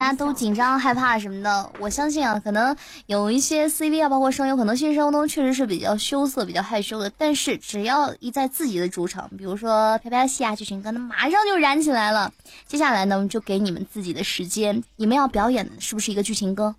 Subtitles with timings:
[0.00, 1.72] 大家都紧张害怕什么的。
[1.78, 7.12] 我相信啊，可能有一些 CV 啊，包括声优，可能现实生活中确实是比较羞涩、比较害羞的。
[7.18, 12.32] 但是只要一在自己的主场，比如说飘飘戏啊、剧情歌，那马上就燃起来了。
[12.66, 16.74] 接下来呢，我们就给你们自己的时间，你们要表演的是不是一个剧情歌？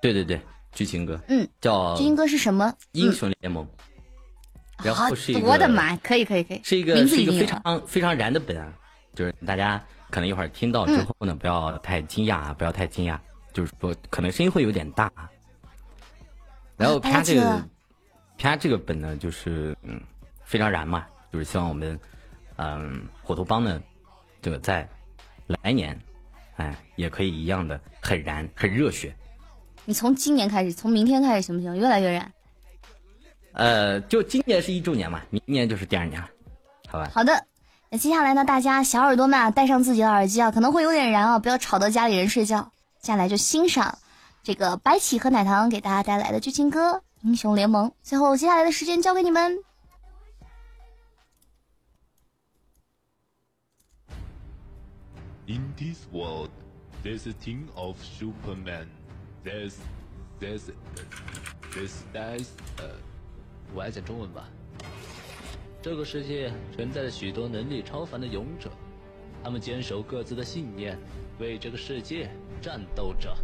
[0.00, 0.40] 对对对，
[0.72, 2.72] 剧情歌，嗯，叫剧情歌是什么？
[2.92, 3.68] 英雄联盟。
[4.82, 8.72] 然后是一个，我的妈，可以可以可以，是一个是一个非常非常燃的本啊，
[9.14, 13.18] 就是大家可能一会儿听到之后呢，不要太惊讶啊，不要太惊讶，
[13.54, 15.10] 就是说可能声音会有点大。
[16.76, 17.64] 然后啪这个
[18.36, 19.98] 啪这个本呢，就是嗯
[20.44, 21.98] 非常燃嘛，就是希望我们
[22.56, 23.82] 嗯火头帮呢，
[24.42, 24.86] 这个在
[25.46, 25.98] 来年
[26.56, 29.16] 哎也可以一样的很燃很热血。
[29.86, 31.74] 你从今年开始，从明天开始行不行？
[31.74, 32.32] 越来越燃。
[33.54, 36.28] 呃，就今年是一周年嘛，明年就是第二年了，
[36.88, 37.10] 好吧？
[37.14, 37.46] 好的，
[37.92, 42.72] 那接下来呢，大家小耳朵们啊，戴上自己的耳机啊，可能会有点燃啊，不要吵到家里人睡觉。
[43.02, 43.98] 接下来就欣赏
[44.42, 47.90] 这个白起和奶糖给大家带来的剧情歌《英雄联盟》。
[48.02, 49.58] 最后，接下来的时间交给你们。
[55.46, 56.48] In this world,
[57.04, 58.86] there's a team of Superman.
[59.44, 59.74] There's,
[60.40, 60.62] there's,
[61.74, 62.46] there's, there's,
[62.78, 62.94] uh.
[63.74, 64.48] 我来讲中文吧。
[65.82, 68.70] 这个世界存在着许多能力超凡的勇者，
[69.42, 70.96] 他们坚守各自的信念，
[71.40, 72.30] 为这个世界
[72.62, 73.36] 战斗着。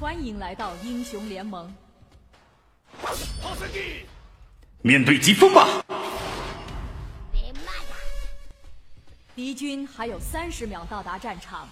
[0.00, 1.72] 欢迎来到英雄联盟。
[4.82, 5.84] 面对疾风吧！
[9.36, 11.68] 敌军还有三十秒到达战场。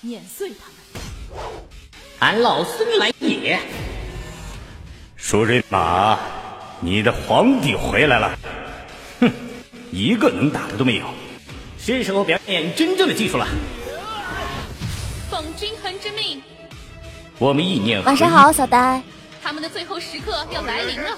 [0.00, 1.03] 碾碎他们！
[2.20, 3.58] 俺老孙来也！
[5.16, 6.18] 舒瑞马，
[6.80, 8.38] 你的皇帝回来了！
[9.20, 9.32] 哼，
[9.90, 11.06] 一个能打的都没有，
[11.78, 13.46] 是时候表演真正的技术了。
[15.30, 16.42] 奉君恒之命，
[17.38, 19.02] 我们意念晚上好，小呆。
[19.42, 21.10] 他们的最后时刻要来临了，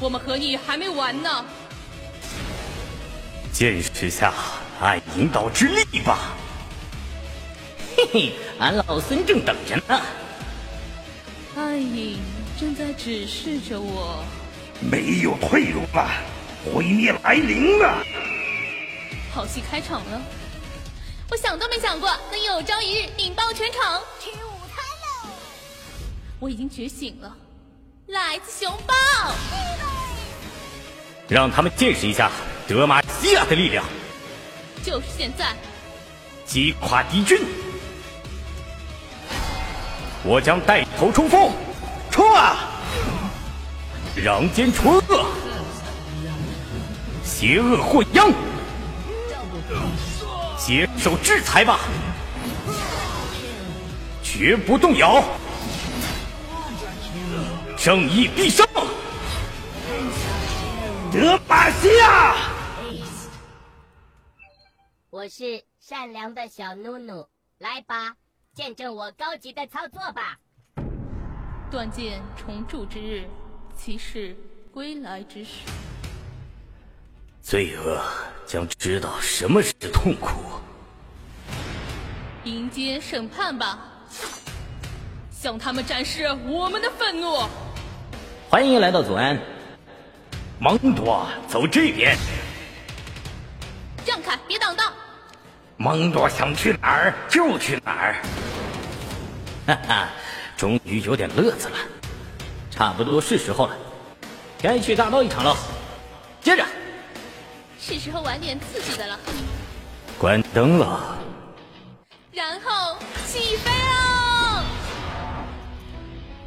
[0.00, 1.44] 我们和你还没完呢。
[3.52, 4.32] 见识下
[4.80, 6.34] 暗引导之力吧。
[7.98, 10.00] 嘿嘿，俺老孙正等着呢。
[11.56, 12.20] 暗影
[12.56, 14.22] 正在指示着我。
[14.80, 16.08] 没有退路了，
[16.64, 18.04] 毁灭来临了。
[19.34, 20.22] 好戏开场了，
[21.28, 24.00] 我想都没想过能有朝一日引爆全场。
[24.20, 25.30] 吃午餐喽！
[26.38, 27.36] 我已经觉醒了，
[28.06, 28.94] 来自熊抱。
[31.26, 32.30] 让他们见识一下
[32.68, 33.84] 德玛西亚的力量。
[34.84, 35.56] 就是现在。
[36.46, 37.40] 击垮敌军。
[40.30, 41.50] 我将带头冲锋，
[42.10, 42.68] 冲啊！
[44.14, 45.24] 攘奸除恶，
[47.24, 48.30] 邪恶祸殃，
[50.58, 51.80] 接受制裁吧，
[54.22, 55.24] 绝不动摇，
[57.78, 58.66] 正义必胜，
[61.10, 62.36] 德玛西亚！
[65.08, 68.14] 我是善良的小努努，来吧。
[68.58, 70.36] 见证我高级的操作吧！
[71.70, 73.24] 断剑重铸之日，
[73.76, 74.36] 骑士
[74.72, 75.60] 归来之时，
[77.40, 78.02] 罪恶
[78.44, 80.40] 将知道什么是痛苦。
[82.42, 83.78] 迎接审判吧，
[85.30, 87.46] 向他们展示我们的愤怒。
[88.50, 89.40] 欢迎来到左安，
[90.58, 92.18] 蒙多，走这边。
[94.04, 94.92] 让开，别挡道。
[95.80, 98.16] 蒙多想去哪儿就去哪儿。
[99.64, 100.08] 哈哈，
[100.56, 101.76] 终于有点乐子了，
[102.68, 103.76] 差不多是时候了，
[104.60, 105.56] 该去大闹一场了。
[106.40, 106.66] 接着，
[107.80, 109.16] 是时候玩点刺激的了。
[110.18, 111.16] 关灯了，
[112.32, 114.64] 然后起飞啊！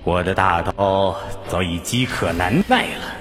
[0.04, 1.16] 我的大刀
[1.48, 3.16] 早已饥渴难耐了。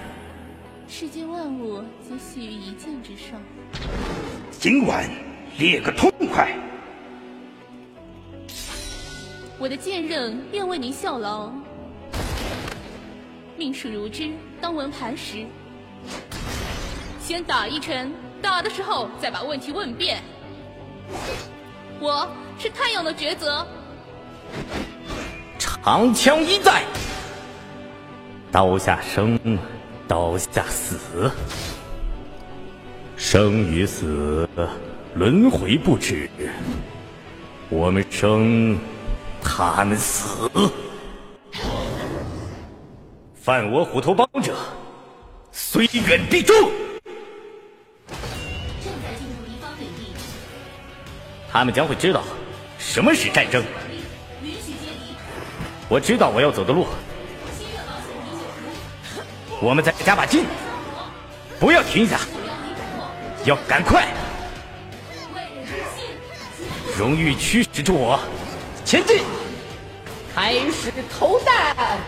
[0.88, 3.40] 世间万物皆系于一剑之上。
[4.50, 5.08] 今晚
[5.60, 6.56] 猎个痛快。
[9.58, 11.52] 我的剑刃愿为您效劳。
[13.58, 15.44] 命数如织，当闻磐石。
[17.20, 18.10] 先打一 trận，
[18.40, 20.22] 打的时候再把问题问遍。
[22.00, 22.26] 我
[22.58, 23.66] 是太阳的抉择。
[25.58, 26.84] 长枪一在，
[28.50, 29.38] 刀下生，
[30.08, 31.30] 刀下死，
[33.14, 34.48] 生与死
[35.14, 36.28] 轮回不止。
[37.68, 38.78] 我们生。
[39.42, 40.50] 他们死，
[43.34, 44.54] 犯我虎头帮者，
[45.50, 46.52] 虽远必诛。
[51.50, 52.22] 他们将会知道
[52.78, 53.64] 什么是战争。
[55.88, 56.86] 我知道我要走的路，
[59.58, 60.44] 我们再加把劲，
[61.58, 62.20] 不要停下，
[63.46, 64.06] 要赶快。
[67.00, 68.20] 荣誉驱使住我。
[68.84, 69.24] 前进，
[70.34, 71.98] 开始投弹，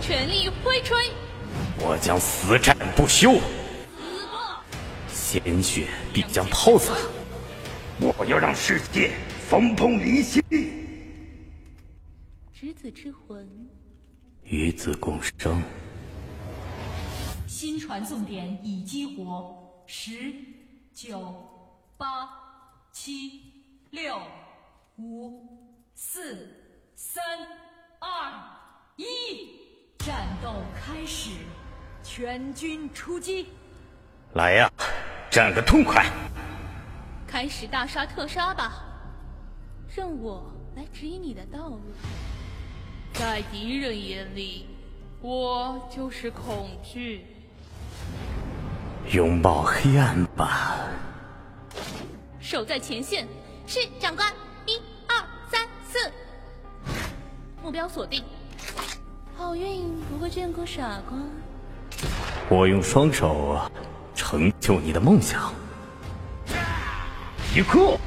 [0.00, 1.08] 全力挥锤，
[1.78, 3.38] 我将死战不休，
[5.06, 6.92] 鲜血必将抛洒。
[8.00, 9.12] 我要让世界
[9.48, 10.42] 风崩离析，
[12.52, 13.48] 执子之魂，
[14.42, 15.62] 与子共生。
[17.46, 20.34] 新传送点已激活，十、
[20.92, 21.32] 九、
[21.96, 22.28] 八、
[22.90, 23.53] 七、
[23.94, 24.20] 六、
[24.96, 25.40] 五、
[25.94, 26.48] 四、
[26.96, 27.22] 三、
[28.00, 28.32] 二、
[28.96, 29.04] 一，
[29.98, 31.30] 战斗开始，
[32.02, 33.46] 全军出击！
[34.32, 34.68] 来呀，
[35.30, 36.06] 战个痛快！
[37.24, 38.82] 开始大杀特杀吧，
[39.94, 41.80] 让我来指引你的道路。
[43.12, 44.66] 在敌人眼里，
[45.20, 47.24] 我就是恐惧。
[49.12, 50.78] 拥抱黑暗吧！
[52.40, 53.28] 守在前线，
[53.66, 54.32] 是长官。
[54.66, 55.16] 一二
[55.50, 56.10] 三四，
[57.62, 58.22] 目标锁定。
[59.36, 61.18] 好运不会眷顾傻瓜。
[62.48, 63.58] 我用双手
[64.14, 65.52] 成就你的梦想。
[67.54, 67.98] 一刻，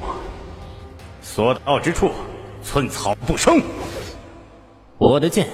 [1.22, 2.12] 所到之处，
[2.62, 3.62] 寸草不生。
[4.96, 5.48] 我的剑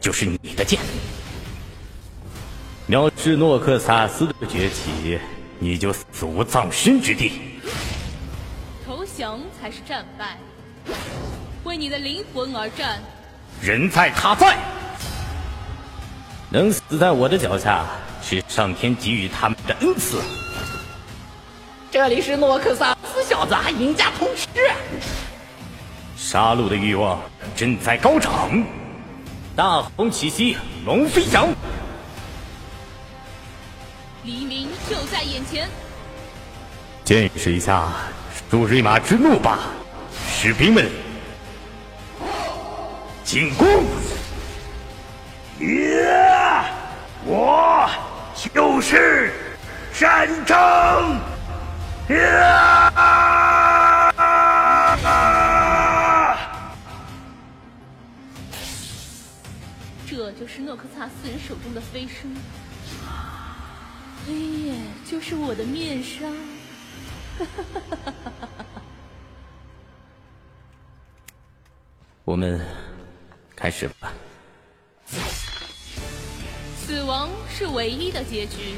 [0.00, 0.80] 就是你的剑。
[2.88, 5.18] 藐视诺克萨斯的崛起，
[5.58, 7.47] 你就死无葬身之地。
[9.18, 10.36] 投降才是战败，
[11.64, 13.00] 为你的灵魂而战。
[13.60, 14.56] 人在他在，
[16.50, 17.84] 能死在我的脚下，
[18.22, 20.22] 是上天给予他们的恩赐。
[21.90, 24.46] 这里是诺克萨斯小子，赢家通吃。
[26.16, 27.20] 杀戮的欲望
[27.56, 28.64] 正在高涨，
[29.56, 30.56] 大风起兮
[30.86, 31.48] 龙飞翔，
[34.22, 35.68] 黎明就在眼前。
[37.04, 37.88] 见识一下
[38.50, 39.58] 舒瑞玛之怒吧，
[40.26, 40.90] 士兵们！
[43.22, 43.84] 进攻！
[45.58, 46.64] 耶！
[47.26, 47.86] 我
[48.54, 49.34] 就是
[49.92, 50.56] 战争！
[60.08, 62.34] 这就是诺克萨斯人手中的飞升，
[64.26, 64.74] 黑夜
[65.04, 66.26] 就是我的面纱。
[72.24, 72.60] 我们
[73.56, 74.12] 开始吧。
[76.80, 78.74] 死亡是唯一的结局。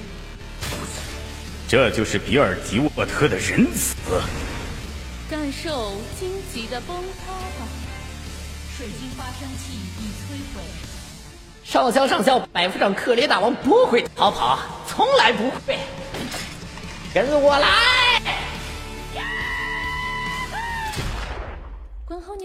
[1.68, 3.94] 这就是比尔吉沃特的仁慈。
[5.30, 7.66] 感受荆棘的崩塌吧。
[8.76, 10.62] 水晶发生器已摧毁。
[11.62, 14.58] 上校上校，百夫长克雷大王不会逃跑，
[14.88, 15.78] 从来不会。
[17.14, 17.99] 跟我来！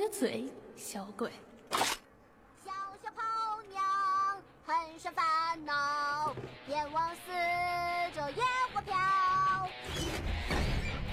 [0.09, 0.45] 嘴，
[0.77, 1.29] 小鬼。
[1.71, 2.71] 小
[3.03, 3.21] 小泡
[3.71, 3.83] 娘，
[4.65, 5.25] 很是烦
[5.65, 6.33] 恼，
[6.69, 7.31] 眼望四
[8.15, 8.95] 周烟火飘。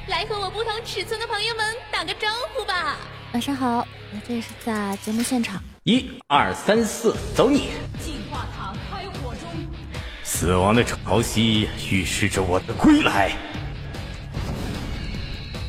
[0.09, 2.97] 来和我不同尺寸的朋友们打个招呼吧。
[3.33, 5.63] 晚上好，我这是在节目现场。
[5.85, 7.71] 一二三四，走你！
[7.99, 9.49] 进化塔开火中。
[10.23, 13.33] 死亡的潮汐预示着我的归来。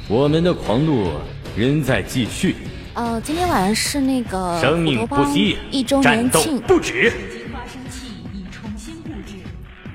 [0.10, 1.20] 我们的狂怒
[1.56, 2.58] 仍在继续。
[2.96, 9.34] 呃，今天晚上是那个生命不息，一周战斗年庆，不止，水晶发生器已重新布置。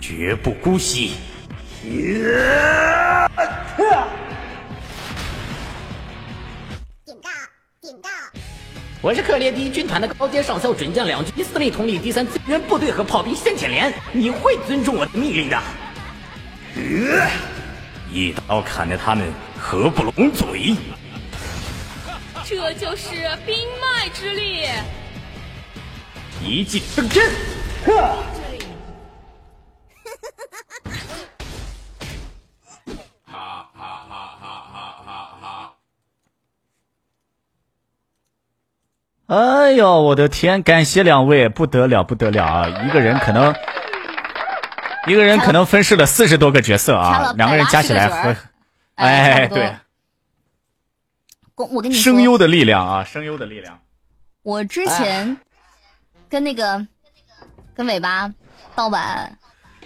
[0.00, 1.12] 绝不姑息。
[1.80, 1.92] 警
[7.22, 7.30] 告！
[7.80, 8.08] 警告！
[9.00, 13.94] 我是克烈第一军团的高阶上校准将两军司令，统领第三资源部队和炮兵先遣连。
[14.10, 15.56] 你会尊重我的命令的。
[18.10, 20.74] 一刀砍得他们合不拢嘴。
[22.48, 23.12] 这就是
[23.44, 24.64] 冰脉之力。
[26.42, 27.22] 一骑登天。
[39.26, 40.62] 哎呦，我的天！
[40.62, 42.66] 感谢两位，不得了，不得了啊！
[42.66, 43.54] 一个人可能，
[45.06, 48.36] 一个人可能分饰了四十多个角色，啊两个人加起来180个角儿会，
[48.94, 49.76] 哎对，公
[51.66, 53.78] 我跟你说，声优的力量啊，声优的力量。
[54.42, 55.36] 我之前
[56.28, 56.86] 跟那个
[57.74, 58.32] 跟尾巴
[58.74, 59.36] 盗版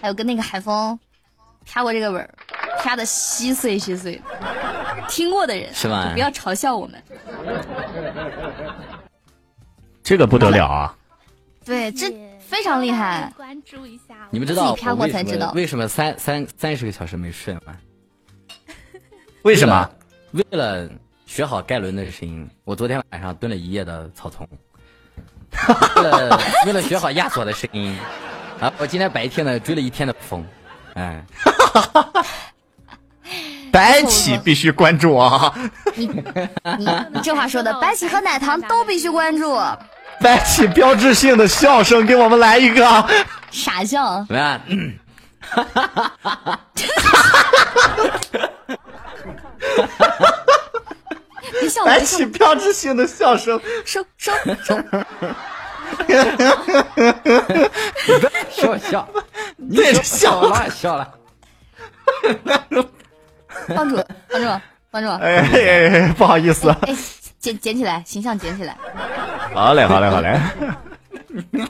[0.00, 0.98] 还有跟那个海风
[1.64, 2.34] 啪过这个吻儿，
[2.82, 4.22] 啪的稀碎稀碎的。
[5.08, 7.02] 听过的人是吧不要嘲笑我们。
[10.02, 10.96] 这个不得了啊！
[11.64, 12.10] 对，这
[12.40, 13.32] 非常厉害。
[13.36, 14.28] 关注一下。
[14.30, 17.76] 你们知道自己啪过我为什才知道么为什么三三三十个小时没睡吗？
[19.42, 19.90] 为什么？
[20.32, 20.88] 为了
[21.32, 24.46] 学好盖伦的声音，我昨天晚上蹲了一夜的草丛。
[25.96, 27.96] 为了 为了学好亚索的声音，
[28.60, 30.44] 啊，我今天白天呢追了一天的风，
[30.92, 31.24] 哎，
[33.72, 35.54] 白起必须关注啊！
[35.96, 36.06] 你
[37.14, 39.58] 你这话说的，白起和奶糖都必须关注。
[40.20, 43.08] 白起标志性的笑声，给我们来一个。
[43.50, 44.60] 傻笑，怎么样？
[44.66, 44.92] 嗯
[46.74, 47.56] 别笑了，
[49.98, 50.06] 白
[51.50, 54.32] 别笑了，起标志性的笑声，收收
[54.64, 54.76] 收。
[58.50, 59.08] 笑笑，
[59.56, 61.14] 你对着笑笑了笑了，
[63.74, 66.70] 帮主，帮主，帮主，哎哎哎，不好意思。
[66.82, 66.96] 哎，
[67.38, 68.76] 捡捡起来，形象捡起来，
[69.52, 70.40] 好嘞，好嘞，好嘞。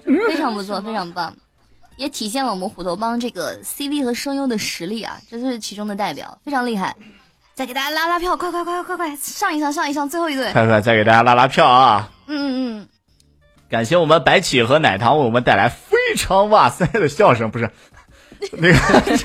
[0.05, 1.35] 非常不错，非常棒，
[1.97, 6.95] 也体现了我们虎头帮这个 CV 和声优的实力啊，这是其中的代表，非常厉害。
[7.55, 10.51] 再给大家拉拉票，快快快快快，上一上上一上，最后一队。
[10.53, 12.11] 快快再给大家拉拉票啊！
[12.27, 12.89] 嗯嗯嗯
[13.69, 17.71] 感谢我们白起和奶糖为我们带来非常哇塞的笑声，不是
[18.53, 18.79] 那个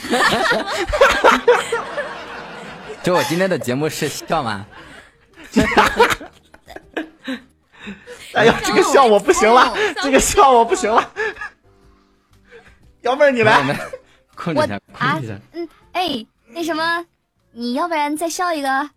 [3.04, 4.66] 就我今天的节目是笑吗？
[8.34, 11.10] 哎呀，这个笑我不行了，这个笑我不行了。
[13.02, 13.76] 幺妹儿你来，我们
[14.36, 14.80] 控制一下，啊
[15.12, 15.36] 控制一下。
[15.54, 17.06] 嗯，哎，那什么，
[17.60, 18.70] 你要不然再笑一个？
[18.70, 18.88] 我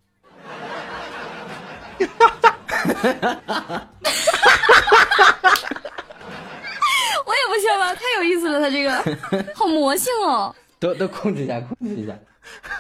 [7.35, 9.03] 也不笑了，太有意思了，他这个
[9.57, 12.13] 好魔性哦，都都控制一下，控制一下。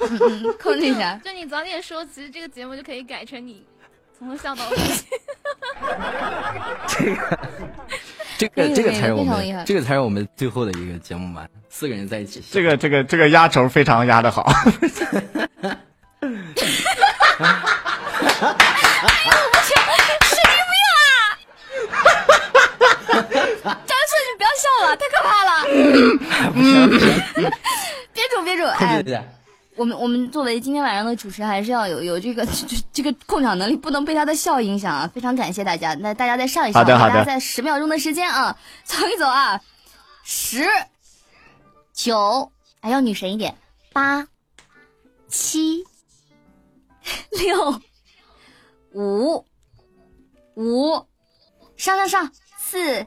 [0.02, 1.18] 嗯 控制一下。
[1.24, 3.64] 就你早点说，其实这个节目就可以改成你
[4.18, 4.76] 从头笑到尾。
[6.88, 7.38] 这个
[8.40, 12.42] 这个这个才是我们这个才是我们最后的一个节目吧，四个人在一起。
[12.50, 14.50] 这个这个这个压轴非常压的好。
[23.86, 25.50] 张硕，你不要笑了，太可怕了。
[28.14, 29.22] 别主 别主，哎控制一，下。
[29.80, 35.10] 我们我们作为今天晚上的主持，还是要有有这个 这这个控场能力，不能被他的笑影响啊！
[35.14, 39.58] 非常感谢大家，那大家再上一上，好的好的大家在十秒钟的时间啊，走一走啊，
[40.22, 40.66] 十、
[41.94, 43.56] 九，还要女神一点，
[43.94, 44.28] 八、
[45.28, 45.82] 七、
[47.30, 47.80] 六、
[48.92, 49.46] 五、
[50.56, 51.06] 五，
[51.78, 53.06] 上上上，四、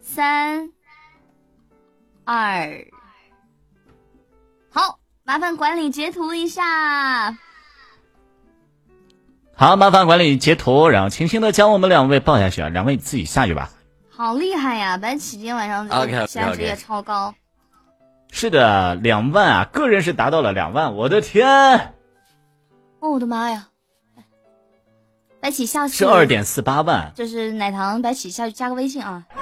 [0.00, 0.70] 三、
[2.24, 2.86] 二。
[5.28, 7.36] 好，麻烦管理截图一下。
[9.54, 13.68] 好，麻烦管理截图，然后轻轻的将我们两位抱下去啊，两位自己下去吧。
[14.08, 14.96] 好厉害呀！
[14.96, 17.34] 白起今天晚上 OK，OK，OK 价值也超高。
[18.30, 21.46] 是的，两万啊，个人是达到了两万，我的天，
[23.00, 23.68] 哦，我的妈呀！
[25.40, 27.12] 白起下次是二点四八万。
[27.14, 29.26] 就是奶糖，白起下去加个微信啊。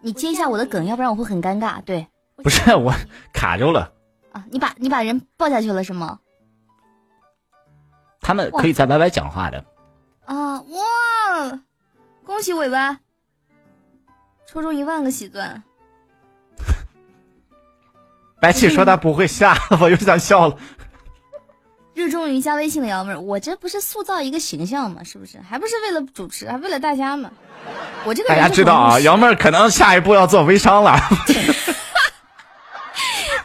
[0.00, 1.82] 你接一下我的梗，要不然我会很尴尬。
[1.82, 2.06] 对
[2.42, 2.92] 不是我
[3.32, 3.92] 卡住了，
[4.32, 6.18] 啊，你把你把人抱下去了是吗？
[8.20, 9.64] 他们可以在 YY 讲话的。
[10.24, 11.60] 啊哇！
[12.24, 12.98] 恭喜尾巴，
[14.46, 15.62] 抽中一万个喜钻。
[18.40, 20.56] 白起说他不会下，我又想笑了。
[21.94, 25.02] 热衷于加微信的瑶妹儿，我这不是塑造一个形象吗？
[25.04, 25.38] 是不是？
[25.40, 27.30] 还不是为了主持，还为了大家嘛？
[28.04, 30.96] 我这个大家知道啊，瑶妹儿可能下一步要做微商了。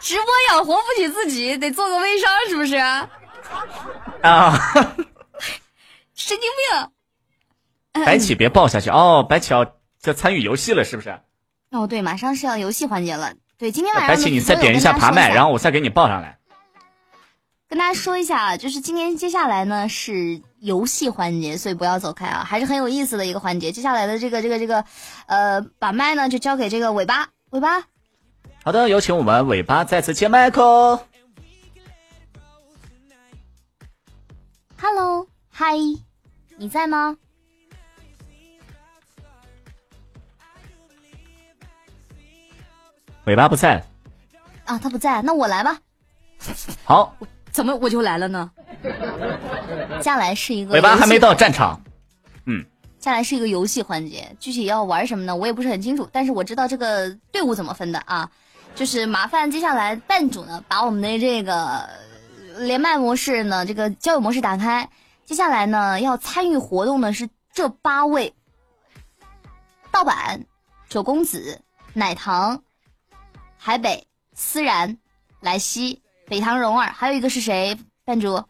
[0.08, 2.76] 直播养活不起自己，得做个微商，是不是？
[4.22, 4.58] 啊，
[6.14, 6.90] 神经病！
[8.06, 9.74] 白起别抱下去哦，白起要
[10.04, 11.20] 要参与游戏了，是不是？
[11.72, 13.34] 哦，对，马上是要游戏环节了。
[13.58, 16.38] 对，今天晚上白起，你再点一下爬麦，然后我再给你抱上来。
[17.68, 23.72] 跟大家说一下啊，就是今天接下来呢是游戏环节，所以不要走开啊，还是很有意思的一个环节。
[23.72, 24.86] 接下来的这个这个这个，
[25.26, 27.84] 呃，把麦呢就交给这个尾巴，尾巴。
[28.68, 31.00] 好的，有请我们尾巴再次接麦克。
[34.78, 35.74] Hello，嗨，
[36.58, 37.16] 你在吗？
[43.24, 43.82] 尾巴不在，
[44.66, 45.80] 啊，他不在，那我来吧。
[46.84, 47.16] 好，
[47.50, 48.50] 怎么我就来了呢？
[48.82, 51.80] 接下来是一个尾巴还没到战场。
[52.44, 52.62] 嗯，
[53.00, 55.34] 下来是一个游戏环节，具体要玩什么呢？
[55.34, 58.30] 我也不是很清楚，但是我知道这个队伍怎么分的啊，
[58.78, 61.90] 就是麻烦接下来办主呢把我们的这个
[62.60, 64.88] 连麦模式呢，这个交友模式打开。
[65.24, 68.34] 接下来呢，要参与活动的是这八位：
[69.90, 70.46] 盗版、
[70.88, 71.60] 九公子、
[71.92, 72.62] 奶糖、
[73.56, 74.96] 海北、思然、
[75.40, 77.76] 莱西、北唐蓉儿，还有一个是谁？
[78.04, 78.44] 办主？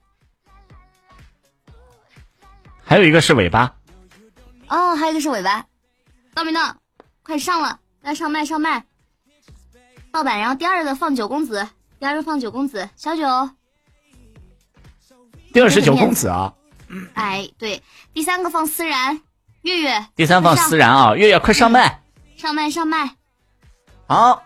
[2.85, 3.75] 还有一个是尾巴，
[4.69, 5.65] 哦，还有一个是尾巴，
[6.35, 6.77] 到没到？
[7.23, 8.85] 快上了，来上麦上麦。
[10.19, 11.69] 盗版，然后第二个放九公子，
[12.01, 13.23] 第二个放九公子，小九。
[15.53, 16.53] 第二是九公子啊，
[17.15, 17.81] 哎，对，
[18.13, 19.21] 第三个放思然，
[19.63, 20.07] 月月。
[20.17, 22.03] 第三放思然啊，月月快上麦。
[22.37, 23.15] 上麦上麦。
[24.09, 24.43] 好。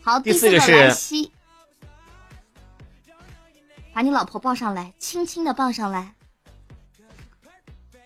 [0.00, 1.30] 好，第四个是。
[3.92, 6.14] 把你老婆抱上来，轻轻的抱上来。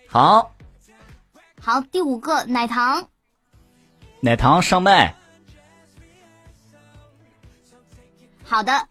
[0.09, 0.53] 好。
[1.61, 3.07] 好，第五个奶糖。
[4.19, 5.15] 奶糖上麦。
[8.51, 8.85] 好的。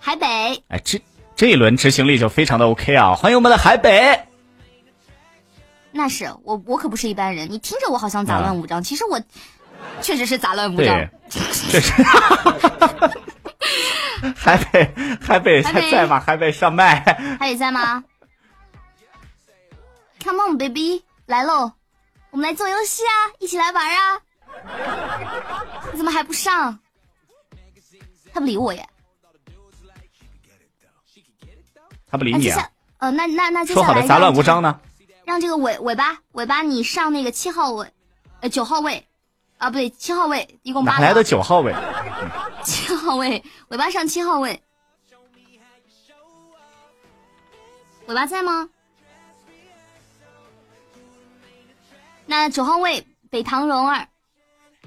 [0.00, 0.26] 海北。
[0.66, 1.00] 哎，这
[1.36, 3.14] 这一轮执行力就非常的 OK 啊！
[3.14, 4.26] 欢迎我们的海北。
[5.92, 7.48] 那是我，我可不是一般人。
[7.48, 9.22] 你听着，我好像杂乱无章，其实我
[10.02, 11.08] 确实是杂乱无章。
[11.30, 11.80] 确实。
[14.34, 14.92] 海北，
[15.22, 16.18] 海北还在吗？
[16.18, 16.98] 海北上麦。
[17.38, 18.02] 海北在吗
[20.24, 21.70] ？Come on, baby，来喽！
[22.30, 24.20] 我们来做游戏啊，一起来玩啊！
[25.92, 26.80] 你 怎么还不上？
[28.38, 28.88] 他不理我耶。
[32.08, 32.70] 他不理你啊？
[32.98, 34.80] 呃，那那那接下来说好的杂乱无章呢？
[35.24, 37.92] 让这个尾尾巴尾巴你上那个七号位，
[38.40, 39.08] 呃九号位，
[39.56, 40.92] 啊不对七号位，一共八。
[40.92, 41.74] 哪来的九号位？
[42.62, 44.62] 七号位，尾巴上七号位。
[48.06, 48.68] 尾巴在吗？
[52.24, 54.06] 那九号位北唐蓉儿，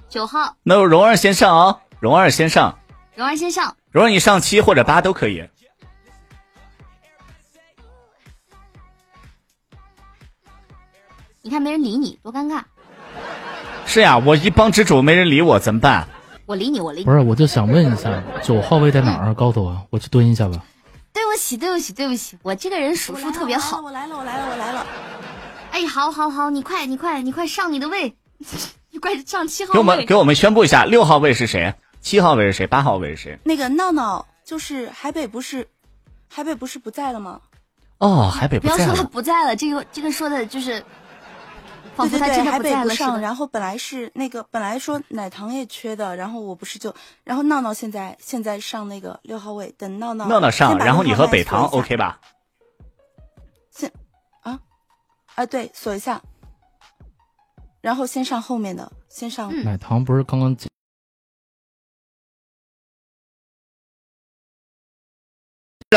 [0.08, 0.56] 九号。
[0.64, 2.80] 那蓉儿先上啊，蓉儿先上。
[3.22, 3.78] 蓉儿先上。
[3.92, 5.48] 蓉儿你上七或者八都可以。
[11.44, 12.64] 你看没人理你，多尴尬！
[13.86, 16.08] 是呀，我一帮之主没人理我，怎么办？
[16.48, 17.06] 我理你，我理你。
[17.06, 19.36] 不是，我就想问一下，九号位在哪儿？
[19.36, 20.58] 告诉我，我去蹲一下吧。
[21.14, 23.82] 对不起，对不起，对不起，我这个人数数特别好。
[23.82, 24.88] 我来了，我来了，我来了。
[25.70, 28.16] 哎，好，好，好，你快，你快，你快上你的位，
[28.90, 29.74] 你快上七号位。
[29.74, 31.76] 给我们给我们宣布一下，六号位是谁？
[32.02, 32.68] 七号位是谁？
[32.68, 33.40] 八号位是谁？
[33.46, 35.68] 那个闹闹，就是海北，不是
[36.28, 37.40] 海北，不是不在了吗？
[38.00, 38.78] 哦，海北不在了。
[38.78, 40.84] 不要说他不在了，这个这个说的就是。
[41.98, 46.92] 对对对，海北不上，然后本来是那个本来说奶糖也缺的，然后我不是就，
[47.24, 52.20] 然后闹闹现在现在上那个六号位，等闹闹闹闹上，然后你和北糖 OK 吧？
[53.70, 53.92] 先
[54.42, 54.58] 啊
[55.36, 56.20] 啊对锁一下，
[57.82, 60.56] 然后先上后面的，先上奶糖不是刚刚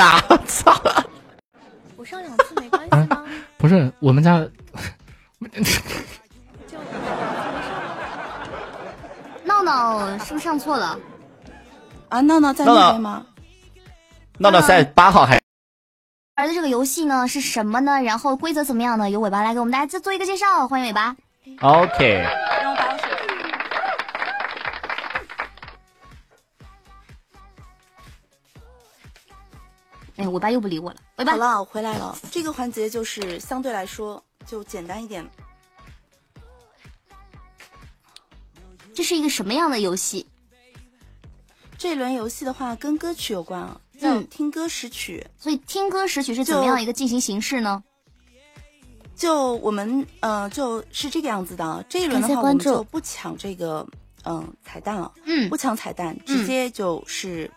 [0.01, 0.75] 啊 操！
[1.97, 3.25] 我上两次没关系吗？
[3.57, 4.45] 不是我们家。
[9.45, 10.99] 闹闹是不是上错了？
[12.09, 13.25] 啊，闹闹在那边吗？
[14.39, 15.41] 闹闹在八号还
[16.37, 18.03] 玩的这个游戏呢是什么呢？
[18.03, 19.09] 然后规则怎么样呢？
[19.11, 20.67] 由尾巴来给我们大家再做一个介绍。
[20.67, 21.15] 欢迎尾巴。
[21.61, 22.27] OK。
[30.17, 30.97] 哎，我爸又不理我了。
[31.17, 32.17] 尾巴，好了，我回来了。
[32.31, 34.23] 这个环节就是相对来说。
[34.47, 35.27] 就简单一点。
[38.93, 40.27] 这是一个什么样的游戏？
[41.79, 45.27] 这一轮游戏的话，跟歌曲有关啊，叫听歌识曲。
[45.39, 47.83] 所以听歌识曲是怎么样一个进行形式呢？
[49.17, 51.83] 就我们呃，就是这个样子的。
[51.89, 53.87] 这一轮的话，我们就不抢这个
[54.25, 57.51] 嗯彩蛋了，嗯，不抢彩蛋，直接就是。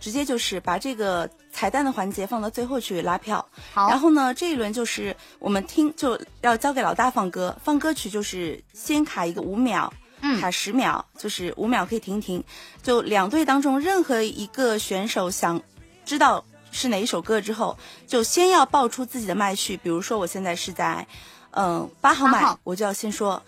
[0.00, 3.44] 直接就是把这个彩蛋的环节放到最后去拉票。
[3.72, 12.42] 好，然后呢，这一轮就是我们听就要交给老大放歌，放歌曲就是先卡一个五秒，嗯，卡十秒，就是五秒可以停一停。
[12.82, 15.60] 就两队当中任何一个选手想
[16.04, 19.76] 知道是哪一首歌之后，就先要报出自己的麦序。
[19.76, 21.06] 比如说我现在是在
[21.52, 23.42] 嗯八号麦，我就要先说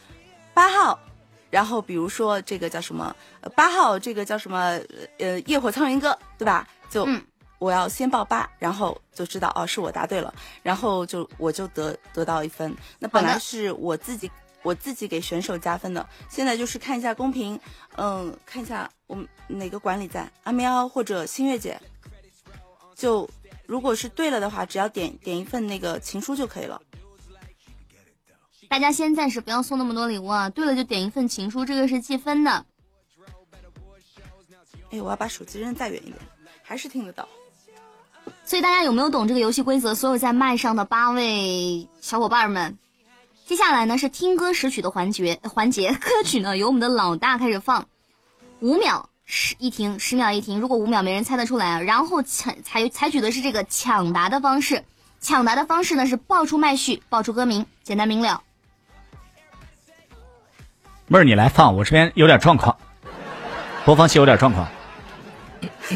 [0.55, 0.99] 八号。
[1.51, 3.15] 然后比如说这个叫什么
[3.57, 4.79] 八号，这个叫什么
[5.19, 6.65] 呃《夜火苍云歌》，对吧？
[6.89, 7.05] 就
[7.61, 12.75] 我要先报八，然后就知道哦是我答对了，然后就我就得得到一分。
[12.99, 14.29] 那本来是我自己
[14.63, 17.61] 我自己给选手加分的，现在就是看一下公屏，
[17.97, 21.79] 嗯，看一下我们哪个管理在阿喵或者新月姐，
[22.97, 23.29] 就
[23.67, 26.81] 如果是对了的话，只要点点一份那个情书就可以了。
[28.71, 30.49] 大家先暂时不要送那么多礼物啊。
[30.49, 32.65] 对了，就点一份情书，这个是计分的。
[34.91, 36.17] 哎，我要把手机扔再远一点，
[36.63, 37.29] 还是听得到。
[38.45, 39.95] 所以大家有没有懂这个游戏规则？
[39.95, 42.79] 所有在麦上的八位小伙伴们，
[43.47, 47.87] 接下来呢是听歌识曲的环节，环节歌曲呢由我们的老大开始放，
[48.59, 50.61] 五秒十一停，十秒一停。
[50.61, 54.85] 如果五秒没人猜得出来，然后采采采取的是这个抢答的方式，
[55.21, 58.43] 抢答的方式呢是报出麦序，报出歌名，简单明了。
[61.07, 62.77] 妹儿，你来放，我这边有点状况，
[63.85, 64.69] 播放器有点状况。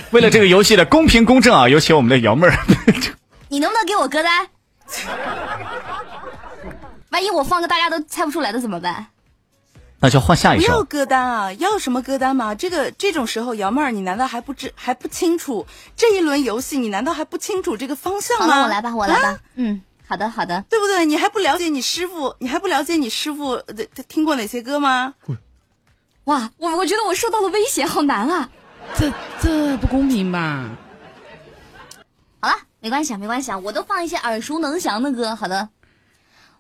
[0.13, 2.57] 为了这个游戏的公平公正啊， 有请我们的瑶妹儿。
[3.49, 4.49] 你能不能给我歌单？
[7.11, 9.07] 万一我放个大家都猜不出来的怎么办？
[10.01, 10.83] 那就换下一不要。
[10.83, 11.53] 歌单啊！
[11.55, 12.55] 要什么歌单嘛？
[12.55, 16.77] 这个这种时候，瑶妹儿，你难道还不知还不清楚这一轮游戏？
[16.79, 18.47] 你难道还不清楚这个方向吗？
[18.47, 19.29] 好了，我来吧，我来吧。
[19.29, 20.65] 啊嗯，好的，好的。
[20.69, 21.07] 对不对？
[21.07, 22.35] 你还不了解你师傅？
[22.41, 25.15] 你还不了解你师傅的听过哪些歌吗？
[26.25, 28.51] 哇，我我觉得我受到了威胁，好难啊！
[28.97, 30.69] 这这不公平吧？
[32.41, 35.35] 好了，没关系啊，没关系啊，我都放一些耳熟能详的歌。
[35.35, 35.69] 好的，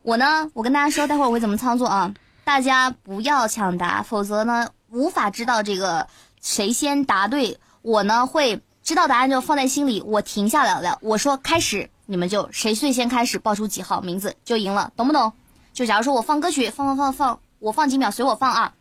[0.02, 2.14] 我呢，我跟大家说，待会儿我会怎么操作啊？
[2.44, 6.08] 大家不要抢答，否则呢，无法知道这个
[6.40, 7.58] 谁先答对。
[7.82, 15.32] 我呢会知道答案就放在心里，我停下来了，我说开始，你们就谁最先开始报出几号名字就赢了，懂不懂？
[15.72, 18.74] 就假如说我放歌曲，放放放放，我放几秒随我放啊，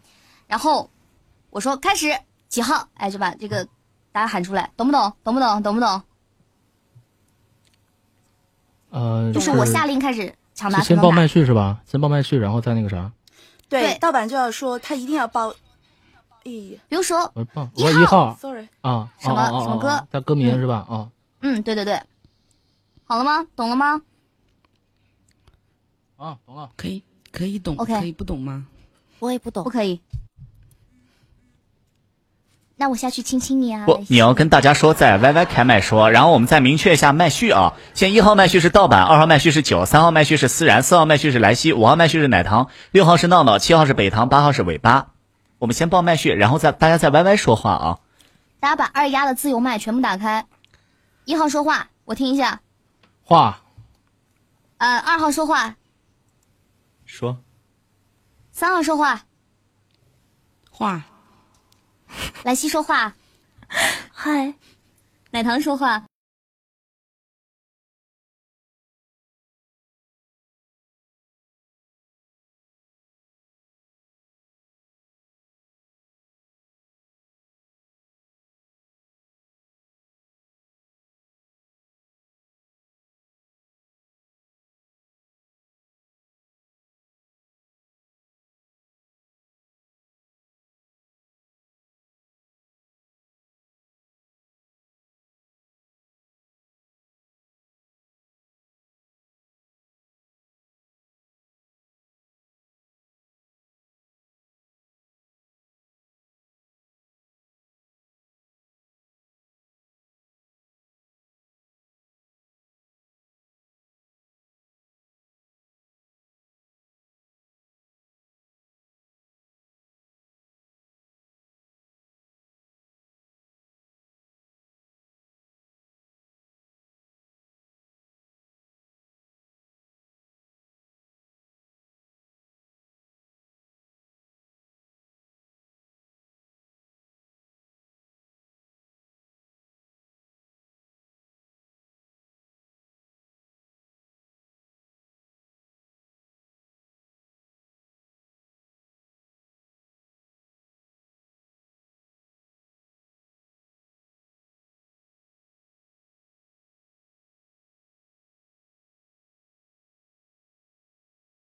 [0.47, 0.89] 然后
[1.49, 2.17] 我说开始
[2.54, 3.68] 几号，哎，就把这个
[4.12, 5.12] 大家喊出来，懂不懂？
[5.24, 5.63] 懂不懂？
[5.63, 6.04] 懂不懂？
[8.92, 11.28] 呃，就是我下令开始抢答先报麦。
[11.28, 11.82] 序是吧？
[11.84, 13.12] 先报麦序，然后再那个啥。
[13.70, 15.50] 对，盗版就要说他一定要报。
[16.44, 16.52] 哎，
[16.88, 20.86] 比如说，我报一号 Sorry 啊，什么什么歌哦带歌名是吧？
[20.88, 22.00] 啊，嗯，对对对，
[23.06, 23.48] 好了吗？
[23.56, 24.00] 懂了吗？
[26.18, 26.70] 啊，懂了。
[26.78, 28.68] 可以可以懂 OK 可以不懂吗？
[29.18, 30.00] 我也不懂，不可以。
[32.76, 33.86] 那我下去亲亲你啊！
[33.86, 37.74] 不，你要跟大家说在 YY 开麦说，然后我们再明确一下麦序啊。
[37.94, 45.12] 现在一号麦序是盗版，二号麦序是九，三号麦序是思然，四号麦序是莱西，五号麦序是奶糖，六号是闹闹，七号是北糖，八号是尾巴。
[45.60, 48.00] 我们先报麦序，然后再大家在 YY 说话啊。
[48.60, 50.46] 大家把二丫的自由麦全部打开。
[51.26, 52.62] 一号说话，我听一下。
[53.24, 53.62] 话
[54.78, 55.76] 呃，二号说话，
[57.06, 57.38] 说
[58.52, 59.22] 三号说话，
[60.70, 61.06] 话
[62.43, 63.13] 莱西说话，
[64.12, 64.54] 嗨，
[65.32, 66.04] 奶糖说话。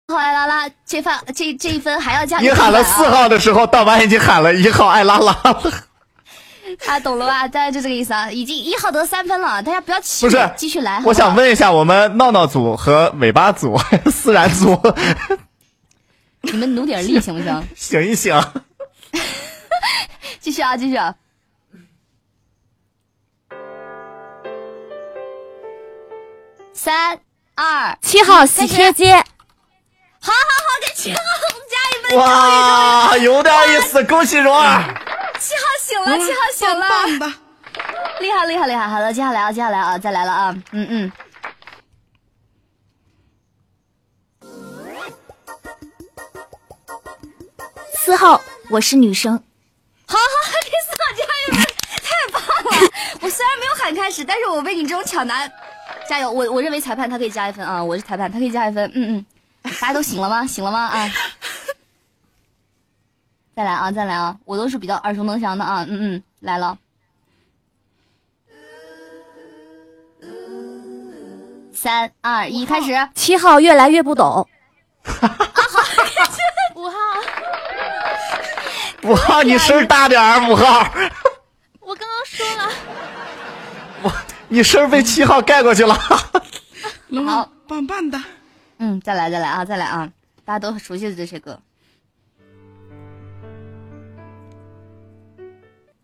[0.09, 2.39] 好，艾拉拉，这分这这一分还要加。
[2.39, 5.73] 你喊了四，号的时候，盗版已经喊了一号爱拉拉了。
[6.87, 7.45] 啊，懂了吧？
[7.45, 8.31] 大家就这个意思啊。
[8.31, 11.01] 已经一号得三分了，大家不要气，不是继续来。
[11.03, 14.79] 我想问一下，我们闹闹组和尾巴组、还有思然组，
[16.39, 17.67] 你们努点力行不行？
[17.75, 18.41] 醒一醒。
[20.39, 21.15] 继续啊，继续啊。
[26.73, 27.19] 三
[27.55, 29.21] 二七号喜帖街，
[30.27, 31.17] 好好好，给七号
[31.71, 32.19] 加一分。
[32.19, 34.83] 哇，有点意思，恭喜蓉儿。
[35.39, 37.37] 七号醒了，七号醒了，棒棒的，
[38.19, 38.87] 厉害厉害厉害！
[38.89, 41.11] 好的，接下来啊，接下来啊，再来了啊，嗯嗯。
[47.95, 49.31] 四号，我是女生。
[50.07, 50.23] 好好，
[50.65, 51.65] 给四号加一分！
[52.03, 52.91] 太棒了！
[53.21, 55.49] 我虽然没有喊开始，但是我被你这种抢答，
[56.09, 56.29] 加油！
[56.29, 58.91] 我我认为裁判他可以加一分啊，我是裁判，他可以加一分。
[58.93, 59.25] 嗯嗯，
[59.81, 60.45] 大家都醒了吗？
[60.45, 60.79] 醒了吗？
[60.79, 61.11] 啊！
[63.55, 64.37] 再来啊，再来啊！
[64.45, 65.85] 我都是比较耳熟能详的啊。
[65.87, 66.77] 嗯嗯，来了。
[71.73, 73.09] 三二一，开始。
[73.15, 74.47] 七号越来越不懂。
[76.75, 76.97] 五号，
[79.03, 80.79] 五号，你声大点儿，五号。
[81.79, 82.69] 我刚刚说了，
[84.03, 84.11] 我
[84.47, 85.93] 你声被七号盖过去了。
[85.95, 88.21] 好，棒棒的。
[88.79, 90.11] 嗯，再来，再来啊，再来啊！
[90.45, 91.59] 大家都很熟悉的这些歌。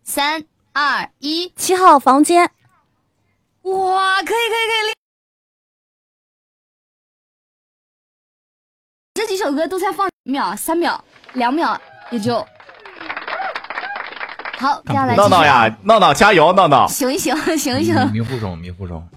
[0.02, 2.50] 三二一，七号房间。
[3.62, 4.94] 哇，可以可以可以！
[9.14, 11.02] 这几首歌都才放秒，三秒、
[11.34, 12.44] 两秒也就。
[14.58, 16.86] 好，接下来闹闹呀，闹闹加油，闹闹。
[16.88, 17.94] 醒一醒，醒一醒。
[18.12, 19.08] 迷糊中，迷糊中。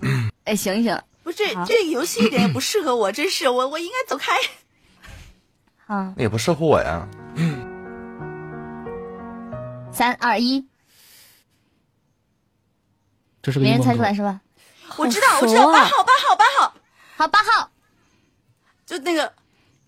[0.45, 0.97] 哎，醒一醒。
[1.27, 4.31] 不是这个游戏一点也不适合我，真是我我应该走开。
[5.93, 7.05] 啊，那也不适合我呀。
[9.91, 10.65] 三二一，
[13.41, 14.39] 这是个没人猜出来是吧？
[14.95, 16.73] 我知道，我知道，八号，八号，八号，
[17.17, 17.71] 好，八号，
[18.85, 19.33] 就那个，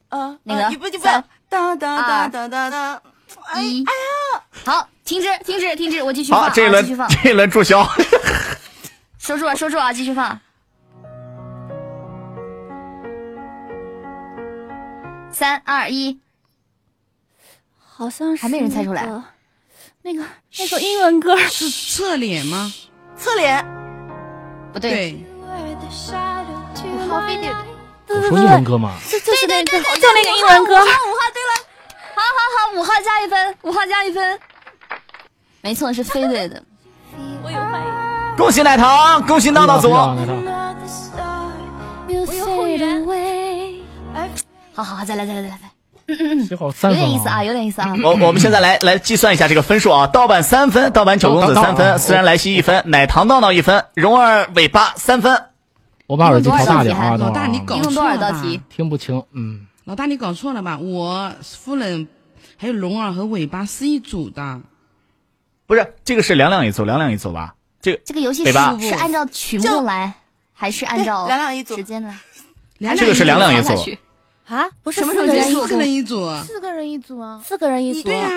[0.09, 3.01] 呃，那个你不你不要，当当当当当当，
[3.45, 7.87] 哎一哎呀，好，停止，停止，停止，我继续放，好，这一轮啊继续放，这一轮注销。
[9.17, 10.37] 收住啊，收住啊，继续放。
[15.39, 16.19] 三二一，
[17.77, 19.07] 好像是还没人猜出来
[20.01, 20.21] 那个
[20.57, 22.73] 那首英文歌是侧脸吗？
[23.15, 23.65] 侧脸
[24.73, 25.25] 不对，对，
[28.09, 30.83] 我说英文歌嘛，就就是那个就那个英文歌五号，。
[30.83, 31.53] 五号对了，
[32.15, 34.37] 好好好，五号加一分，五号加一分，
[35.61, 36.61] 没错，是飞队的。
[37.41, 39.87] 我有怀疑，恭喜奶糖，恭喜闹闹组。
[44.83, 47.93] 好好好，再来再来再来再来，七号三分有点意思啊，有点意思啊。
[48.01, 55.43] 我我们现在来来计算一下这个分数啊，盗版三分，盗版九公子三分，等等等思然莱西一分，奶糖闹闹一分，蓉儿尾巴三分。
[56.07, 58.31] 我把耳机调大点啊，老大你搞一共多少错了吧？
[58.31, 58.61] 道题？
[58.69, 60.79] 听不清，嗯，老大你搞错了吧？
[60.79, 62.07] 我夫人
[62.57, 64.61] 还有蓉儿和尾巴是一组的。
[65.67, 67.53] 不是，这个是两两一组，两两一组吧？
[67.81, 70.13] 这个这个游戏尾巴是是按照曲目来，
[70.53, 72.15] 还是按照两两一组时间来？
[72.95, 73.75] 这个是两两一组
[74.49, 78.03] 啊，不是什么时候四个人一结束四个人组，一组，四个人一组啊，四个人一组。
[78.03, 78.29] 对呀、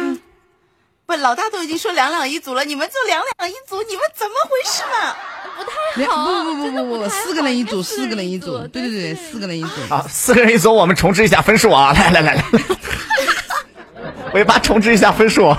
[1.06, 5.16] 不，老大都已经说两两一组了，你们就两两一组，你们怎么回事嘛？
[5.56, 5.70] 不太
[6.06, 6.30] 好。
[6.30, 9.94] 两不不不不不，四个人一组，四个人一组，对对对，四个人一组。
[9.94, 11.92] 啊，四个人一组，我们重置一下分数啊！
[11.94, 12.44] 来来来来，
[14.34, 15.54] 尾巴重置一下分数。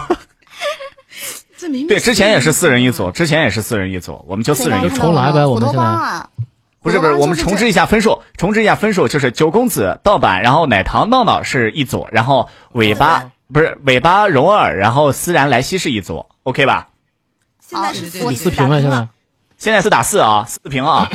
[1.57, 4.97] 这明明对，之前也是四人一组，之前也是四人一组，我们就四人一组。
[4.97, 5.83] 重来呗我们现在
[6.83, 16.89] 不是不是，我们重置一下分数，重置一下分数，就是九公子盗版，然后奶糖闹闹是一组，然后尾巴不是尾巴蓉儿，然后思然莱西是一组，OK 吧？
[17.61, 19.07] 现在是四四平了现在。
[19.57, 21.09] 现在四打四啊，四平啊。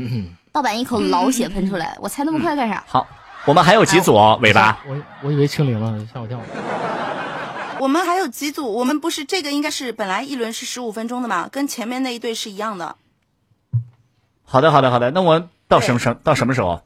[0.52, 2.84] 盗版一口老血喷出来，我猜那么快干啥？
[2.86, 3.06] 好，
[3.46, 4.78] 我们还有几组哦，尾巴。
[4.86, 6.38] 我我以为清零了，吓我一跳。
[7.80, 8.70] 我们还有几组？
[8.70, 12.96] 我们不是这个应该是本来一轮是十五分钟的嘛，跟前面那一队是一样的。
[14.46, 16.80] 好的好的好的，那我到什么时到什么时候？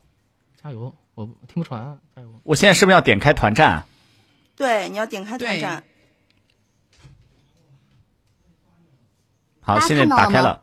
[0.62, 2.29] 加油，我听不传，加油。
[2.42, 3.85] 我现在是不是要点开团战？
[4.57, 5.85] 对，你要点开团战。
[9.61, 10.62] 好，现在打开了。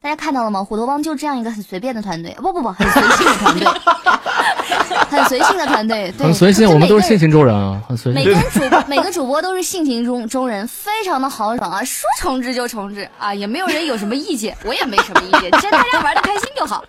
[0.00, 0.64] 大家看到了吗？
[0.64, 3.66] 虎头帮就这样一个很随便的团队，不不不，很随性的团队，
[5.10, 8.22] 很随性的团队，对，很随性，我们都是性情中人啊，很随性。
[8.22, 16.84] 每个人主每个主播都是性情中中人，非常的豪爽啊，说重置就重置啊，也没有人有什么意见，我也没什么意见，只要大家玩的开心就好。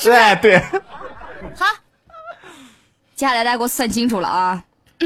[0.00, 0.58] 对对。
[1.56, 1.66] 好，
[3.16, 4.62] 接下来大家给我算清楚了啊！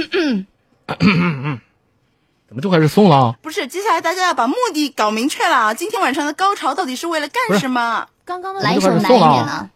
[2.47, 3.35] 怎么就开始送了？
[3.43, 5.75] 不是，接下来大家要把目的搞明确了啊！
[5.75, 8.07] 今天晚上的高潮到底是为了干什么？
[8.25, 9.69] 刚刚的来一首难一点的，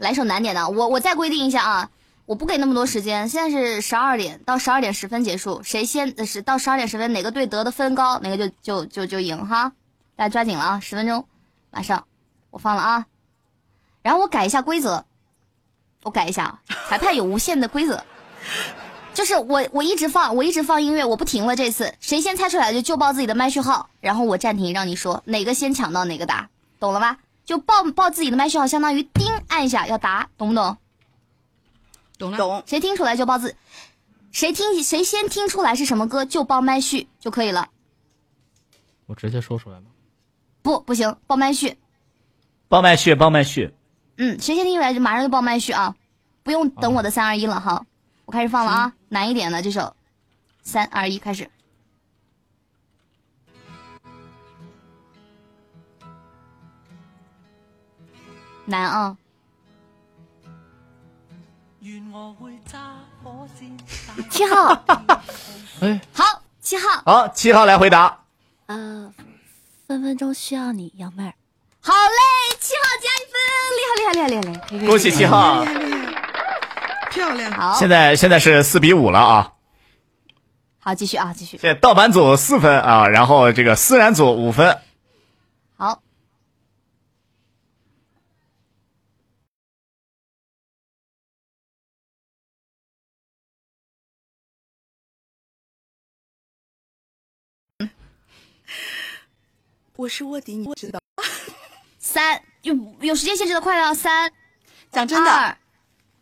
[0.00, 0.68] 来首难点的。
[0.70, 1.90] 我我再规定一下啊，
[2.24, 3.28] 我不给那么多时间。
[3.28, 9.72] 现在是十二点到十二点十分结束，谁先是到十二点十分哪个队得的分高，哪个就就就就赢哈。
[10.16, 11.26] 大家抓紧了啊，十分钟，
[11.70, 12.06] 马上
[12.50, 13.06] 我放了啊。
[14.02, 15.04] 然后我改一下规则，
[16.02, 18.02] 我改一下，裁判有无限的规则。
[19.12, 21.54] 就是我我一直放我一直放音乐，我不停了。
[21.54, 27.18] 这次谁先猜出来就就报自己的麦序号，然后我暂停，让你说哪个先抢到哪个答，懂了吧？
[27.44, 30.76] 就报报自己的麦序号，相当于叮按一下要答，懂不懂？
[32.18, 32.38] 懂了。
[32.38, 32.62] 懂。
[32.66, 33.56] 谁听出来就报自。
[34.30, 37.68] 谁听谁先听出来是什么歌，就报麦序就可以了。
[39.06, 39.86] 我直接说出来吗？
[40.62, 41.76] 不，不行，报麦序。
[42.68, 43.74] 报麦序，报麦序。
[44.18, 45.96] 嗯，谁先听出来就马上就报麦序啊，
[46.44, 47.84] 不用等我的三二一了哈，
[48.26, 49.96] 我开始放了啊，难一点的这首，
[50.62, 51.50] 三二一开始。
[58.70, 59.16] 难啊！
[64.30, 64.84] 七号，
[65.80, 68.20] 哎，好，七号，好，七号来回答。
[68.66, 69.12] 呃，
[69.88, 71.34] 分分钟需要你，杨妹儿。
[71.80, 73.34] 好嘞，七号加一分，
[73.76, 74.86] 厉害厉害厉害厉害厉害厉害！
[74.86, 75.64] 恭喜七号，
[77.10, 77.50] 漂亮。
[77.52, 79.52] 好，现在现在是四比五了啊。
[80.78, 81.58] 好，继续啊，继续。
[81.58, 84.78] 现在盗版组四分啊，然后这个思然组五分。
[100.00, 100.98] 我是卧底，你知道？
[101.98, 104.32] 三有有时间限制的，快了，三，
[104.90, 105.30] 讲真的，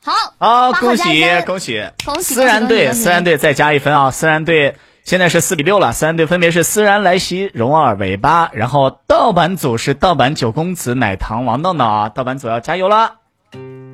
[0.02, 4.10] 好，好，恭喜恭喜恭喜思然队，思然队再加一分啊！
[4.10, 12.08] 思然队现在是四比六了，思然队分别是思然、来袭、蓉儿、尾巴，然后盗版组是盗版九公子、奶糖、王闹闹啊！
[12.08, 13.20] 盗版组要加油了。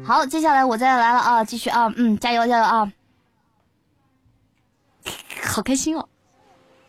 [0.03, 2.91] 好，接下来我再来了啊，继续啊，嗯，加油加油啊！
[5.45, 6.09] 好开心哦！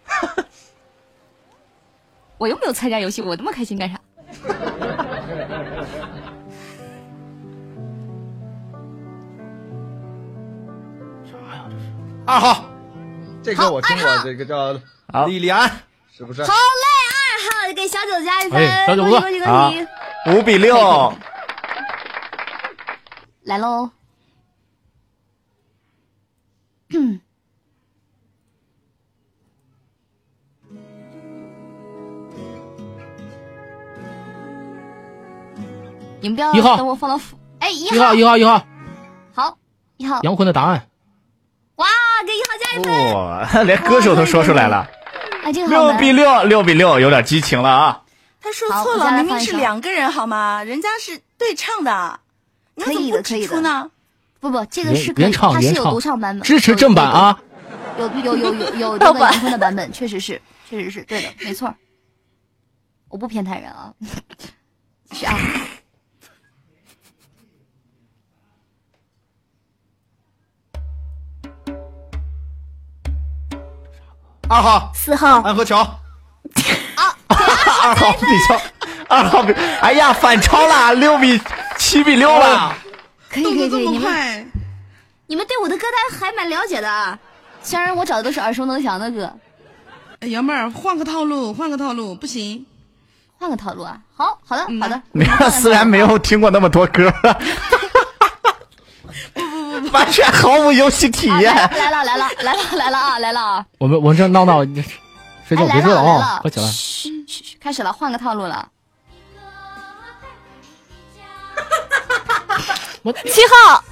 [2.38, 4.00] 我又没有参加游戏，我那么开心干啥？
[12.28, 12.65] 二号，
[13.43, 14.80] 这歌我听过，这个叫
[15.13, 15.69] 好莉莉安，
[16.12, 16.43] 是不是？
[16.43, 16.56] 好嘞，
[17.30, 19.88] 二号给小九加一分，哎小九哥恭喜恭喜恭喜！
[20.32, 21.13] 五比六，
[23.43, 23.91] 来喽！
[36.25, 37.23] 你们不要一号等我放到
[37.59, 38.65] 哎一一号一号一号，
[39.31, 39.55] 好
[39.97, 40.88] 一号杨坤的答案。
[41.75, 41.85] 哇
[42.25, 44.89] 给一号加一分，哇，连歌手都说出来了，
[45.43, 48.01] 哎这个六比六，六比六，有点激情了啊！
[48.41, 50.63] 他说错了，明明是两个人好吗？
[50.63, 52.19] 人家是对唱的，
[52.73, 53.91] 你可们怎么不以的可以的指出呢？
[54.39, 57.39] 不不这个是可以，原唱它是有原唱独唱版本，支持正版啊！
[57.99, 61.71] 有有有有有杨坤的版本，确实是，确实是对的，没错。
[63.09, 63.93] 我不偏袒人啊，
[65.11, 65.38] 是啊，
[74.49, 74.91] 二号。
[74.93, 75.79] 四号，安河桥，
[77.27, 78.62] 二号比较，
[79.08, 81.39] 二号比，哎呀，反超了，六比
[81.77, 82.73] 七比六了。
[83.29, 84.45] 可以可以可以，动作这么你们快，
[85.27, 87.17] 你们对我的歌单还蛮了解的啊，
[87.62, 89.31] 虽然我找的都是耳熟能详的歌，
[90.19, 92.65] 哎杨妹儿换个套路，换个套路，不行。
[93.38, 93.97] 换个套路啊。
[94.15, 94.81] 好好的嗯。
[94.81, 97.13] 好的，没有，虽然没有听过那么多歌，
[99.95, 101.55] 完全毫无游戏体啊验。
[101.55, 103.65] 来了来了来了来了来了啊来了啊！
[103.79, 104.84] 我们我们这闹闹，你
[105.47, 106.39] 睡觉哎来别睡了啊！
[106.41, 106.67] 快起来！
[106.67, 108.67] 嘘嘘嘘，开始了，换个套路了。
[113.25, 113.84] 七号，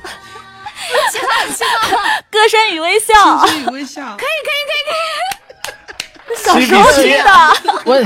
[1.11, 1.97] 七号七号，
[2.29, 6.43] 歌声与微笑，歌声与微笑，可以可以可以可以。
[6.43, 7.29] 小时候听的，
[7.85, 8.01] 我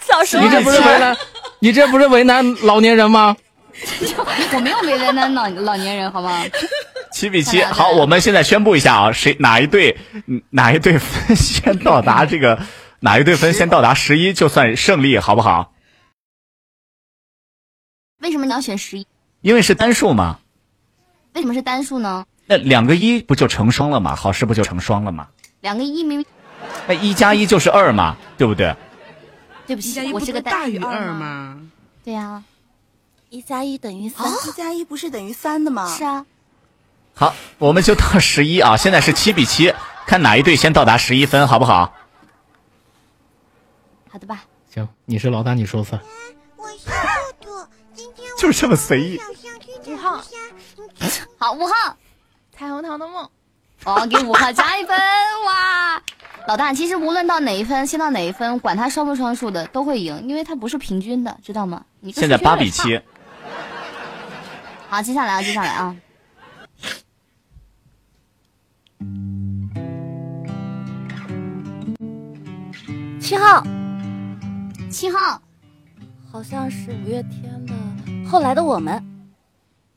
[0.00, 1.16] 小时候你这不是为难，
[1.60, 3.36] 你这不是为难老年人吗？
[4.54, 6.42] 我没有为难老老年人，好吗？
[7.12, 12.60] 七比七，好，我们现在宣布一下啊，谁哪一队嗯哪一队分先到达这个
[13.00, 15.72] 哪一队分先到达十一就算胜利，好不好？
[18.20, 19.06] 为什么你要选十一？
[19.40, 20.38] 因为是单数嘛，
[21.34, 22.24] 为什么是单数呢？
[22.46, 24.16] 那两个一不就成双了吗？
[24.16, 25.28] 好事不就成双了吗？
[25.60, 26.26] 两个一明明，
[26.86, 28.74] 那一加一就是二嘛，对不对？
[29.66, 31.12] 对不起，我是个大于二？
[31.12, 31.60] 吗？
[32.04, 32.42] 对呀，
[33.30, 35.86] 一加一等于三，一加一不是等于三的吗？
[35.88, 36.26] 是啊，
[37.14, 39.72] 好，我们就到十一啊， 现在是七比七，
[40.06, 41.92] 看哪一队先到达十一分，好不好？
[44.10, 44.44] 好的吧。
[44.72, 46.00] 行，你是老大，你说算。
[46.56, 46.88] 我是
[47.40, 49.20] 兔兔，今天我就是这么随意。
[49.86, 50.22] 五号，
[51.38, 51.96] 好，五号，
[52.56, 53.28] 彩虹糖的梦，
[53.84, 56.02] 哦，给五号加一分，哇！
[56.48, 61.84] 老大，其实无论到哪一分，先到哪一分，管他双不双数的都会赢，因为他不是平均的，知道吗？
[62.00, 62.70] 你现在八比。
[62.70, 63.00] 七，
[64.88, 65.94] 好，接下来啊，接下来啊，
[73.32, 73.62] 七号，
[74.90, 75.40] 七号，
[76.30, 77.72] 好像是五月天的
[78.28, 79.02] 《后来的我们》。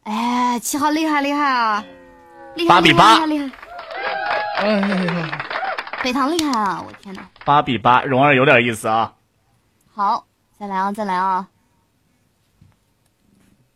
[0.09, 1.83] 哎，七号厉害厉害啊！
[2.55, 3.51] 厉害八比八厉害厉
[4.63, 6.01] 害厉害！
[6.01, 6.81] 北唐厉害啊！
[6.87, 7.29] 我天哪！
[7.43, 9.13] 八比八，蓉儿有点意思啊。
[9.91, 10.25] 好，
[10.57, 11.49] 再来啊，再来啊！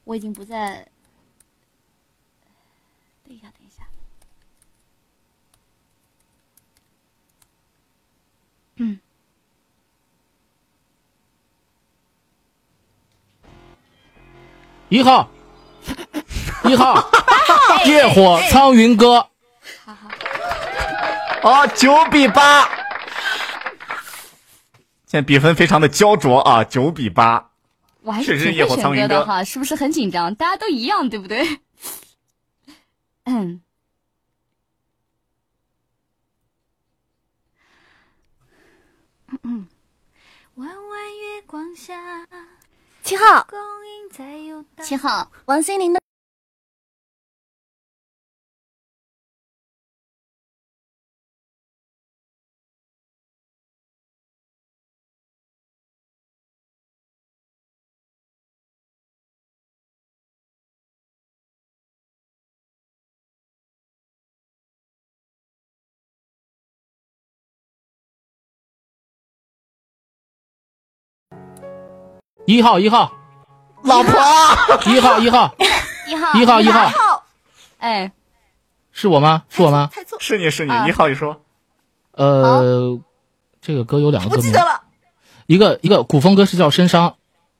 [0.05, 0.87] 我已经不在。
[3.27, 3.83] 等一下，等一下。
[8.77, 8.97] 嗯，
[14.89, 15.29] 一号，
[16.65, 17.09] 一号，
[17.85, 19.27] 夜火苍云哥。
[21.41, 22.67] 哦，九比八，
[25.05, 27.51] 现在比分非常的焦灼啊，九比八。
[28.01, 30.33] 我还确实是挺会夜火苍云歌选歌的哈，是不是很紧张？
[30.35, 31.59] 大家都一样，对不对？
[33.25, 33.61] 嗯。
[39.43, 39.67] 嗯，
[40.55, 42.25] 弯弯月光下，
[43.09, 43.47] 七号。
[44.83, 45.99] 七号，王心凌的。
[72.49, 73.11] 一号，一号，
[73.83, 74.11] 老婆，
[74.87, 75.53] 一号，一号，
[76.07, 77.23] 一号，一号，一号，
[77.77, 78.11] 哎，
[78.91, 79.43] 是我吗？
[79.49, 79.91] 是我吗？
[80.19, 81.39] 是你是你，啊一号你说。
[82.13, 82.99] 呃，
[83.61, 84.81] 这个歌有两个歌名，了。
[85.45, 87.09] 一个一个古风歌是叫《深伤》，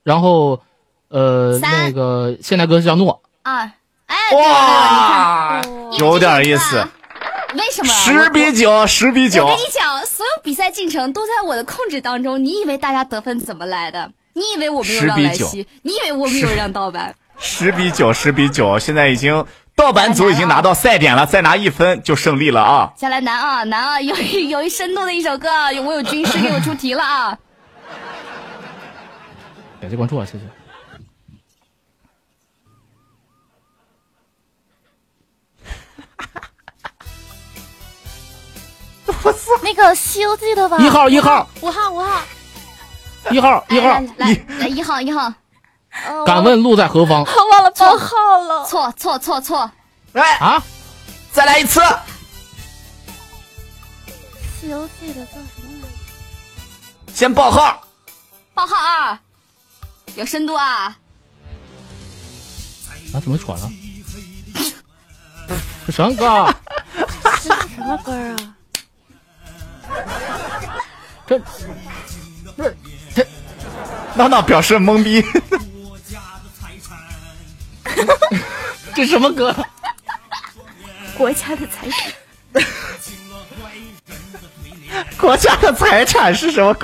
[0.02, 0.60] 然后
[1.10, 3.70] 呃那个现代歌是叫《诺二，
[4.08, 5.62] 哎，哇
[6.00, 6.84] 有点意思。
[7.54, 7.94] 为什么？
[7.94, 9.60] 十比九，十比九我跟。
[9.60, 12.44] 你讲，所有比赛进程都在我的控制当中。
[12.44, 14.12] 你以为大家得分怎么来的？
[14.40, 15.68] 你以为我没有让10比9莱西？
[15.82, 17.14] 你以为我没有让盗版？
[17.38, 22.94] 十比九，十比九，现在已经盗版组已经拿到赛点了，再拿一分就胜利了啊！
[22.98, 27.38] 下来难啊难啊，有一有一深度的一首歌啊，有我有军师给我出题了啊！
[29.82, 30.44] 感谢关注啊，谢谢。
[39.62, 40.78] 那个《西游记》的吧？
[40.78, 42.22] 一号一号五号，五号。
[43.32, 45.34] 一号，一号来，来来一号一号，
[46.06, 47.24] 呃敢问路在何方？
[47.24, 48.66] 我忘了报号了。
[48.66, 49.72] 错错错错，
[50.14, 50.62] 来啊！
[51.32, 51.80] 再来一次。
[54.60, 57.14] 《西游记》的叫什么来着？
[57.14, 57.82] 先报号。
[58.54, 59.18] 报号二，
[60.16, 60.98] 有深度啊！
[63.14, 63.72] 啊，怎么喘了？
[65.86, 66.54] 这什么歌啊？
[67.42, 68.36] 这是什么歌啊？
[71.26, 71.44] 这这
[72.58, 72.76] 这，
[74.16, 75.24] 闹闹表示懵逼。
[78.96, 79.56] 这什么歌？
[81.18, 82.12] 国家的财产。
[85.18, 86.76] 国家的财产是什么？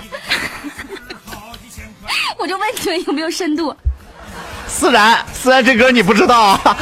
[2.37, 3.75] 我就问你们有没有深度？
[4.67, 6.77] 思然，思然这歌你不知道啊？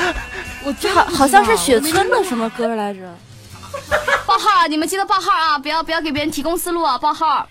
[0.64, 3.00] 我这好好像是雪村的什么歌来着？
[4.26, 4.68] 报号啊！
[4.68, 5.60] 你们记得报号啊！
[5.60, 6.98] 不要不要给别人提供思路啊！
[6.98, 7.48] 报号。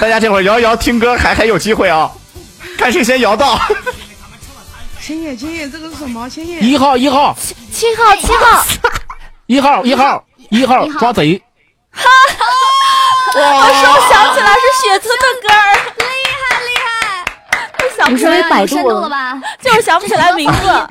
[0.00, 2.10] 大家这会儿摇一摇听歌还还有机会啊！
[2.76, 3.60] 看谁先摇到。
[5.00, 6.28] 千叶，千叶，这个是什么？
[6.28, 7.36] 千叶，一号，一号，
[7.72, 8.64] 七号，七号。
[9.46, 11.42] 一号，一号，一号抓贼。
[11.90, 12.04] 哈
[12.38, 12.44] 哈。
[13.34, 16.04] 我说想起来是雪村的歌儿，厉
[16.34, 17.70] 害厉害！
[17.78, 19.40] 我想不起来有深度了吧？
[19.60, 20.88] 就是想不起来名字。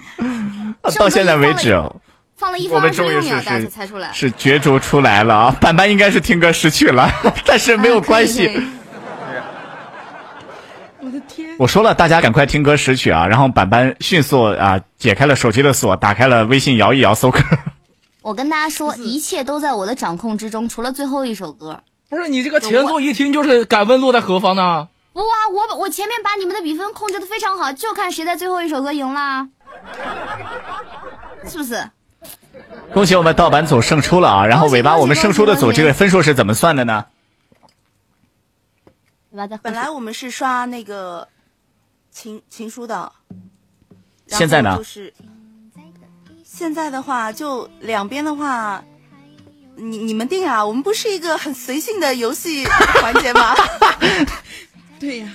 [0.98, 1.80] 到现在为止，
[2.38, 4.10] 放了一分二十我们终于是六秒，大家才是猜出来。
[4.14, 5.56] 是角逐出来了啊！
[5.60, 7.12] 板板应该是听歌失去了，
[7.46, 8.48] 但是没有关系。
[8.48, 8.77] 啊可以可以
[11.08, 11.55] 我的天！
[11.58, 13.26] 我说了，大家赶快听歌识曲啊！
[13.28, 17.39] 然后板板迅速啊解开了手机的锁，打开了微信摇一摇搜歌。
[18.22, 21.82] 我跟大家说，一切都在我的掌控之中，除了最后一首歌。
[22.10, 24.89] 不是你这个前奏一听就是敢问路在何方呢？
[25.14, 29.47] 不啊，我我前面把你们的比分控制的非常好，就看谁在最后一首歌赢啦，
[31.47, 31.89] 是不是？
[32.93, 34.45] 恭喜我们盗版组胜出了啊！
[34.45, 37.05] 然后尾巴我们胜出的组这个分数是怎么算的呢？
[39.62, 41.28] 本来我们是刷那个
[42.10, 43.12] 情情书的，
[44.28, 45.14] 现在呢就是
[46.44, 48.84] 现在的话，就两边的话，
[49.76, 52.66] 你你们定啊，我们不是一个很随性的游戏
[53.02, 53.54] 环节吗？
[55.00, 55.30] 对呀、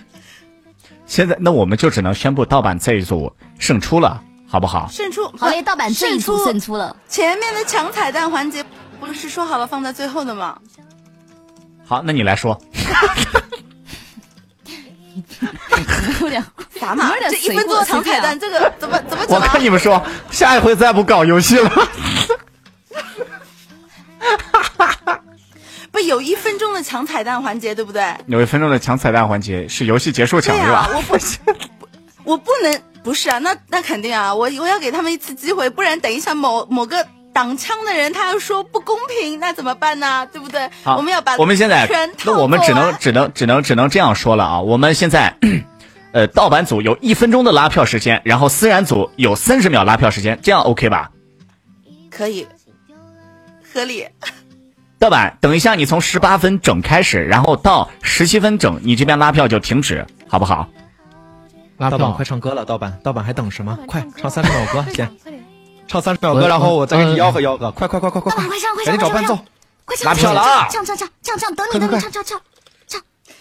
[1.06, 4.88] 现在那我们就只能宣布盗版这一组胜出了，好不好？
[4.90, 6.96] 胜出，好嘞，盗版这一组胜出了。
[7.08, 8.64] 前面的抢彩蛋环节
[8.98, 10.58] 不是说好了放在最后的吗？
[11.84, 12.60] 好，那你来说。
[16.20, 16.44] 有点
[16.78, 19.24] 傻嘛，这一分钟抢彩蛋，这个怎么怎么？
[19.28, 21.70] 我看你们说下一回再不搞游戏了。
[25.90, 28.02] 不，有一分钟的抢彩蛋环节，对不对？
[28.26, 30.88] 有一分钟的抢彩蛋环节是游戏结束抢对吧？
[30.94, 31.38] 我不是，
[32.24, 37.06] 我不能不是啊，那那肯定啊，我我要给他们一次机会，不然等一下某某个。
[37.32, 40.26] 挡枪的人他要说不公平，那怎么办呢？
[40.32, 40.68] 对不对？
[40.84, 41.88] 好，我们要把我们现在
[42.24, 44.60] 那我们只能只能只能只能这样说了啊！
[44.60, 45.36] 我们现在，
[46.12, 51.10] 呃，盗版组有一分钟的拉票时间，然后私然组有三十秒拉票时间，这样 OK 吧？
[52.10, 52.46] 可以
[53.72, 54.06] 合理。
[54.98, 60.68] 盗版，等一下你从十八分整开始，然后到十七分整，你这边拉票就停止，好不好？
[61.78, 63.76] 拉盗版快唱歌了，盗版盗版还等什么？
[63.88, 65.10] 快唱三十秒歌先，
[65.92, 69.38] 唱三十秒歌，然后我再给你吆喝吆喝，快快快快快快，快上快赶紧上快上找伴奏，
[69.84, 72.40] 快唱拉票了啊唱唱唱唱唱，等你等你唱唱唱，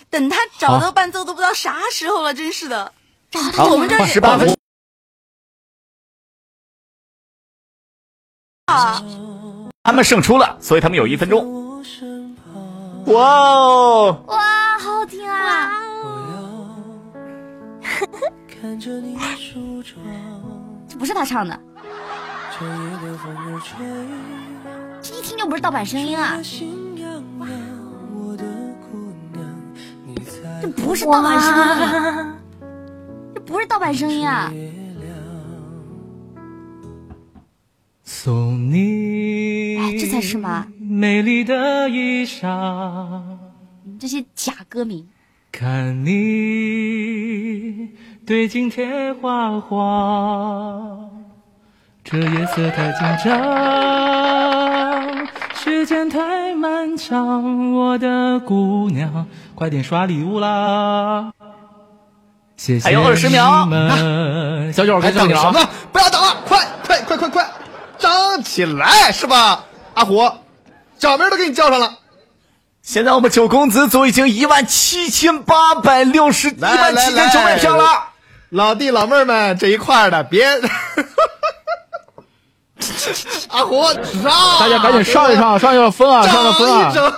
[0.09, 2.91] 等他找到伴奏都不知道啥时候了，真是的。
[3.55, 4.53] 好我们这，十八分。
[8.65, 9.01] 啊，
[9.83, 11.81] 他们胜出了，所以他们有一分钟。
[13.05, 14.23] 哇哦！
[14.27, 15.71] 哇，好好听啊！
[20.89, 21.57] 这不是他唱的，
[25.01, 26.37] 这一听就不是盗版声音啊！
[30.61, 32.35] 这不是盗版声音，
[33.33, 34.53] 这不是盗版声音啊！
[38.03, 40.67] 送你，哎，这才是吗？
[40.77, 43.21] 美丽的衣裳，
[43.99, 45.07] 这些假歌名，
[45.51, 47.89] 看你
[48.25, 51.10] 对镜贴花黄，
[52.11, 53.29] 这夜色太紧张，
[55.55, 61.31] 时间太漫长，我的姑娘，快点刷礼物啦！
[62.57, 63.65] 谢谢还有二十秒
[64.73, 65.53] 小九还该叫你了啊！
[65.53, 65.69] 等什么？
[65.93, 67.49] 不要等了，快快快快快，
[67.97, 69.63] 张起来是吧？
[69.93, 70.29] 阿虎，
[70.99, 71.93] 小名都给你叫上了，
[72.83, 78.09] 现在我们九公子组已经一万七千八百六十一万来七千九百票了。
[78.49, 80.45] 老弟老妹儿们这一块儿的别，
[83.49, 83.83] 阿虎
[84.21, 87.13] 上，大家赶紧上一上，上一上分啊，上上分啊！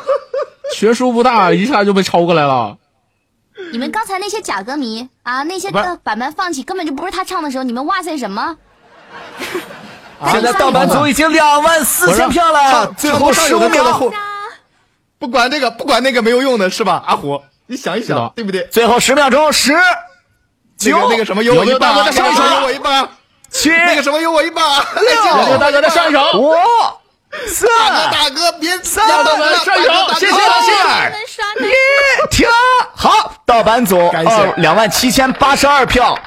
[0.74, 2.78] 学术不大， 一下就被超过来了。
[3.72, 8.58] 你们刚才那些假歌迷啊，那些不是呃版本放弃，根本就不是他唱的时候，你们哇塞什么？
[10.32, 14.12] 现在盗版组已经两万四千票了，最后十五秒，
[15.20, 17.04] 不管这个不管那个没有用的是吧？
[17.06, 18.68] 阿虎，你想一想，对不对？
[18.72, 19.80] 最后十秒钟，十、那
[20.78, 23.10] 九那个什么有我一半，再上一首有我一把，
[23.54, 26.40] 七、那个什么有我一把，有没有大哥再上一首？
[26.40, 26.54] 五、
[27.48, 31.12] 四、大哥大哥别三、大哥上一首谢谢大哥谢谢二、
[31.62, 31.72] 一，
[32.32, 32.48] 停！
[32.96, 36.18] 好，盗版组感谢二两万七千八十二票，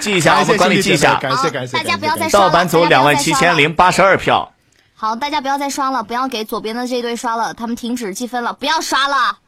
[0.00, 1.14] 记一下，我们管理记一下。
[1.14, 3.56] 感谢感谢，大家不要再刷了盗版组两万七千。
[3.56, 4.52] 零八十二票，
[4.94, 9.38] 好，大家不要再刷了，不要给左边的这一队刷了，他们停止计分了，不要刷了。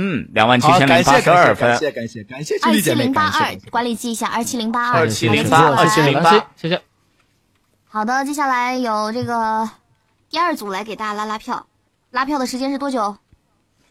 [0.00, 1.76] 嗯，两万七好，千零感谢八十二分感。
[1.76, 6.80] 谢感谢感谢兄二弟姐妹，七零八二感谢感谢，管理记一下，二七零八二，二七零八，二七零八，谢谢。
[7.88, 9.68] 好的，接下来有这个
[10.30, 11.66] 第二组来给大家拉拉票，
[12.12, 13.16] 拉票的时间是多久？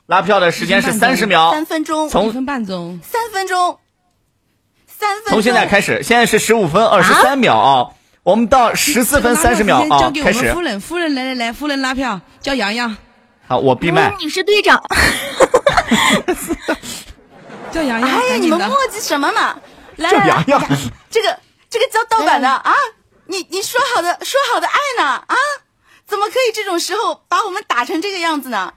[0.06, 3.78] 拉票的时间是三十秒，三分钟，从一分半钟，三分钟，
[4.88, 5.32] 三分钟。
[5.34, 7.90] 从现在开始，现在是十五分二十三秒啊，
[8.24, 10.62] 我们到十四分三十秒啊交，给我开始们夫。
[10.62, 12.96] 人，夫人来来来，夫人拉票，叫洋洋，
[13.46, 14.16] 好，我闭麦。
[14.20, 14.82] 你是队长，
[17.72, 18.78] 叫洋洋，哎呀，你们磨。
[18.92, 19.56] 叽什么嘛？
[19.98, 20.62] 来叫来来洋洋，
[21.10, 22.74] 这个这个叫盗版的啊！
[23.26, 25.36] 你你说好的说好的爱呢啊？
[26.08, 28.74] 怎么可以这种时候把我们打成这个样子呢？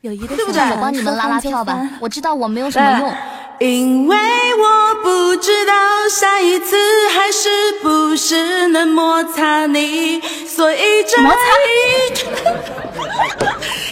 [0.00, 3.14] 友谊的对不对我帮你们拉拉票吧，我知道我没有什么用。
[3.58, 4.16] 因为
[4.54, 5.72] 我不知道
[6.10, 6.76] 下一次
[7.08, 12.12] 还是不是能摩擦你，所以这一摩擦一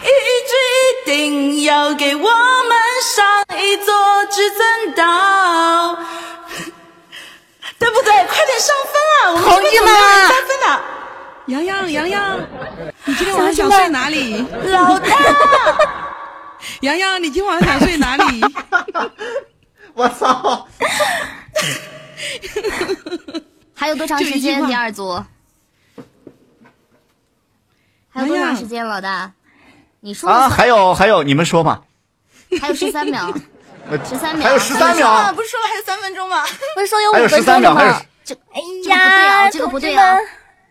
[1.05, 2.79] 定要给我们
[3.15, 3.25] 上
[3.61, 3.95] 一座
[4.31, 5.97] 至尊岛，
[7.79, 8.13] 对不对？
[8.27, 9.31] 快点上分啊！
[9.33, 9.95] 我们同志们
[10.29, 10.81] 三分的
[11.47, 12.39] 洋洋，洋洋，
[13.05, 14.45] 你今天晚上想睡哪里？
[14.65, 15.09] 老大，
[16.81, 18.41] 洋洋，你今晚上想睡哪里？
[19.95, 20.67] 我操！
[23.75, 24.65] 还有多长时间？
[24.67, 25.23] 第二组
[28.11, 29.31] 还有多长时间，老大？
[30.05, 31.83] 你说啊，还有还有，你们说吧。
[32.61, 33.33] 还有十三秒，
[34.05, 36.45] 十三秒，还有十三啊，秒，不是说了还有三分钟吗？
[36.75, 38.07] 不是说有还有五分13秒还有钟吗？
[38.23, 40.19] 这哎这个不对啊，呀，这个不对啊！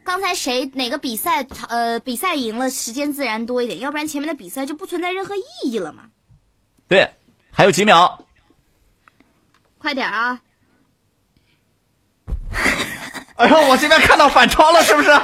[0.03, 6.03] 刚才谁哪个比赛呃比赛赢了，时间自然多一点，要不然前面的比赛就不存在任何意义了嘛。
[6.88, 7.09] 对，
[7.51, 8.23] 还有几秒。
[9.79, 10.39] 快点啊！
[13.38, 15.09] 哎呦，我这边看到反超了，是不是？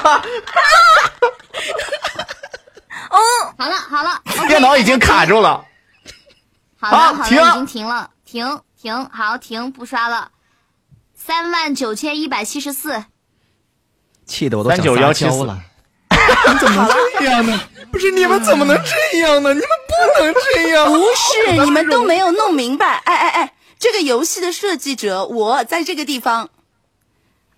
[3.10, 3.18] 哦，
[3.57, 5.66] 好了好了， 电脑已经卡住了。
[6.80, 10.32] 好了好了，停已经停了，停停，好停，不刷了。
[11.16, 13.03] 三万九千一百七十四，
[14.26, 15.60] 气得我都想撒娇了。
[16.60, 16.88] 怎么
[17.20, 17.60] 这样呢？
[17.91, 19.53] 不是你们怎么能这样呢？
[19.53, 20.91] 你们不能这样！
[20.91, 22.95] 不是你们都没有弄明白。
[23.05, 26.49] 哎哎哎，这个游戏的设计者，我在这个地方。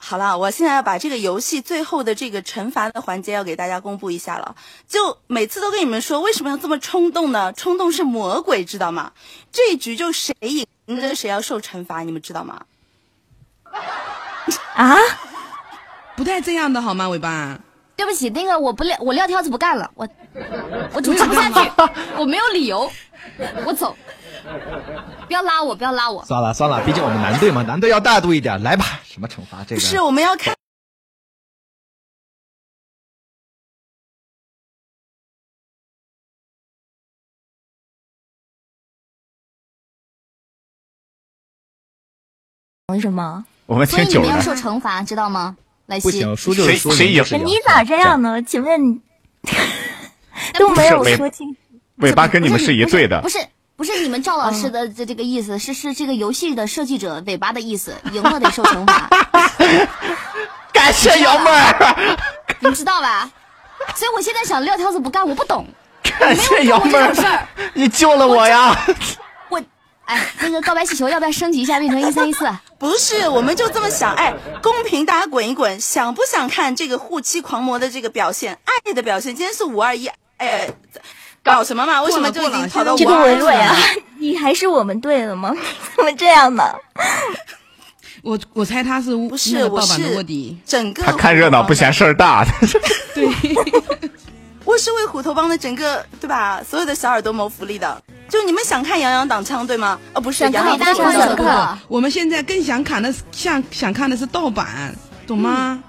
[0.03, 4.55] 好了，我现在要把这个游戏最后的这个惩罚的环节要给大家公布一下了。
[4.87, 7.53] 就每次都跟你们说，为什么要这么冲动呢？
[7.53, 9.11] 冲动是魔鬼，知道吗？
[9.51, 12.63] 这一局就谁赢的谁要受惩罚，你们知道吗？
[14.73, 14.97] 啊？
[16.15, 17.59] 不带这样的好吗，尾巴？
[17.95, 20.07] 对不起，那个我不撂，我撂挑子不干了，我
[20.93, 21.71] 我主持不下去，
[22.17, 22.91] 我没有理由，
[23.65, 23.95] 我走。
[25.27, 26.23] 不要拉我，不要拉我。
[26.25, 28.61] 算了算了，毕竟我们男队嘛，男队要大度一点。
[28.63, 29.63] 来吧，什么惩罚？
[29.67, 30.53] 这个是我们要看。
[42.87, 43.45] 为什么？
[43.67, 45.55] 我们听九所以你们要受惩罚，知道吗？
[45.85, 47.23] 来西，不行，输就是输，谁赢？
[47.45, 48.41] 你咋这样呢？
[48.43, 49.01] 请问
[50.59, 51.55] 都没有说清。
[51.97, 53.49] 尾巴跟你们是一队的，不是不是
[54.01, 59.09] 你们赵老师的这这个意思，是是这个游戏的设计者尾巴的意思，赢了得受惩罚。
[60.73, 62.17] 感谢瑶妹儿，
[62.59, 63.29] 你们知道吧？
[63.95, 65.67] 所以我现在想撂挑子不干，我不懂。
[66.19, 68.75] 感谢瑶妹儿，你救了我呀！
[69.49, 69.61] 我
[70.05, 72.49] 哎，那个告白气球要不要升级一下，变成一三一四？
[72.77, 79.35] 不是，我们就这么想，哎，公屏，大家滚一滚，想不想看这个护妻狂魔的这个表现，爱的表现？
[79.35, 80.69] 今天是五二一，哎，
[81.43, 82.01] 搞什么嘛？
[82.03, 83.75] 为什么就已经跑到我这个二一伟伟啊，
[84.19, 85.55] 你还是我们队的吗？
[85.95, 86.63] 怎么这样呢？
[88.23, 92.45] 我我猜他是不是盗版我是的卧底，整个他看热闹不嫌事儿大。
[93.15, 93.27] 对，
[94.63, 96.61] 我是为虎头帮的整个对吧？
[96.63, 99.99] 所有的小耳朵谋福利的，就你们想看杨洋挡枪对吗？
[100.13, 105.81] 哦，不是，杨洋大枪小克我们现在更想看的是想想看的是盗版，懂吗？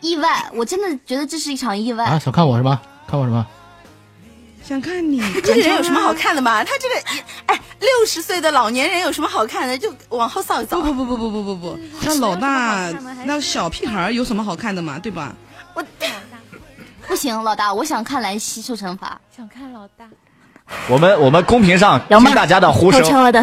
[0.00, 2.06] 意外，我真的觉得这是一场意外。
[2.06, 2.80] 啊，想看我是吗？
[3.06, 3.46] 看我什么？
[4.68, 6.62] 想看你，这个人有什么好看的嘛？
[6.62, 6.94] 他这个，
[7.46, 9.78] 哎，六十岁的老年人有什么好看的？
[9.78, 10.78] 就往后扫一扫。
[10.82, 12.90] 不不不不不不不不，那老大
[13.24, 14.98] 那小屁孩有什么好看的嘛？
[14.98, 15.34] 对吧？
[15.72, 15.82] 我
[17.06, 19.18] 不行，老大，我想看兰溪受惩罚。
[19.34, 20.06] 想看老大。
[20.90, 23.42] 我们我们公屏上听大家的呼声，悄悄的，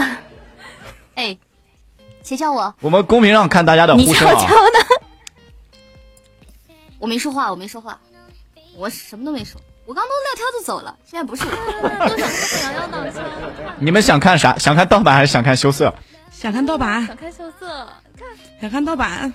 [1.15, 1.35] 哎，
[2.21, 2.71] 谁叫我？
[2.81, 4.33] 我们公屏上看大家的呼声啊。
[4.35, 4.85] 悄悄的。
[6.99, 7.99] 我没说话，我没说话，
[8.77, 9.59] 我什么都没说。
[9.85, 11.49] 我刚都撂挑子走了，现在不是我。
[12.09, 13.23] 都想看杨洋挡枪，
[13.79, 14.57] 你们想看啥？
[14.57, 15.93] 想看盗版还是想看羞涩？
[16.31, 17.67] 想看盗版，想看羞涩，
[18.17, 18.27] 看
[18.61, 19.31] 想看盗版，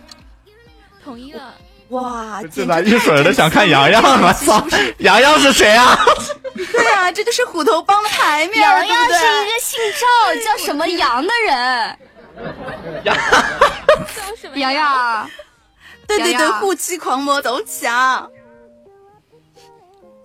[1.05, 1.55] 统一了。
[1.91, 4.33] 哇，这咋一水的想看洋洋啊？
[4.33, 4.65] 操，
[4.99, 5.99] 洋洋是谁啊？
[6.55, 11.99] 对啊，这就是虎头帮的牌面儿，洋洋是一个姓赵叫什么杨的人。
[13.05, 13.13] 叫
[14.41, 15.31] 什么洋洋，
[16.07, 18.27] 对对对，洋洋护妻狂魔走起啊！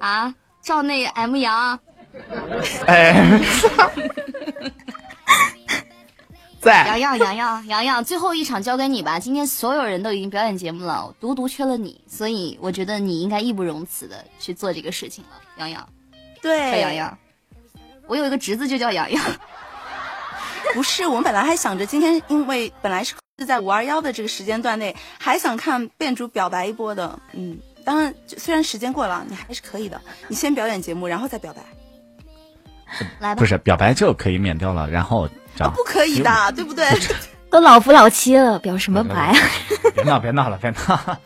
[0.05, 1.79] 啊，赵内 M 杨，
[2.85, 3.41] 哎，
[6.61, 9.19] 在洋洋洋洋洋洋，最后一场交给你吧。
[9.19, 15.41] 今天所有人都已经表演节目了，独独缺了你，所以我觉得你应该义不容辞的去做这个事情了。
[15.57, 15.89] 洋洋，
[16.39, 17.17] 对，小洋洋，
[18.05, 19.23] 我有一个侄子就叫洋洋。
[20.75, 27.19] 不是，我们本来还想着今天，因为本来是是在五二幺的这个时间段内，还想看变主表白一波的。
[27.31, 30.01] 嗯，当然，虽然时间过了，你还是可以的。
[30.27, 31.61] 你先表演节目，然后再表白。
[33.19, 35.29] 来吧不，是表白就可以免掉了，然后
[35.75, 36.85] 不可以的， 对不对？
[37.51, 39.37] 都老夫老妻了，表什么白啊？
[39.93, 41.23] 别闹别闹了，别闹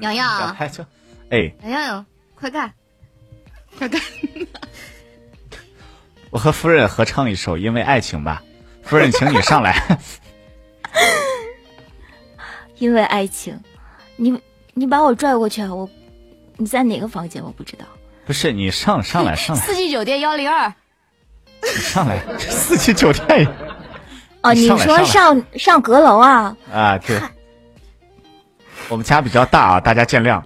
[0.00, 0.84] 洋洋， 白就
[1.30, 2.72] 哎，洋洋，快干！
[3.78, 4.00] 快干！
[6.30, 8.42] 我和夫人合唱一首《因为爱情》吧，
[8.82, 9.98] 夫人，请你上来。
[12.78, 13.58] 因为爱情，
[14.16, 14.40] 你
[14.74, 15.72] 你把我拽过去啊！
[15.72, 15.88] 我
[16.56, 17.42] 你在哪个房间？
[17.42, 17.84] 我不知道。
[18.26, 20.72] 不是你上上来上来四季酒店幺零二，
[21.62, 23.46] 上来，四季酒店
[24.42, 26.56] 哦，你说上上上上阁楼啊？
[26.72, 27.20] 啊，对，
[28.88, 30.42] 我们家比较大啊，大家见谅。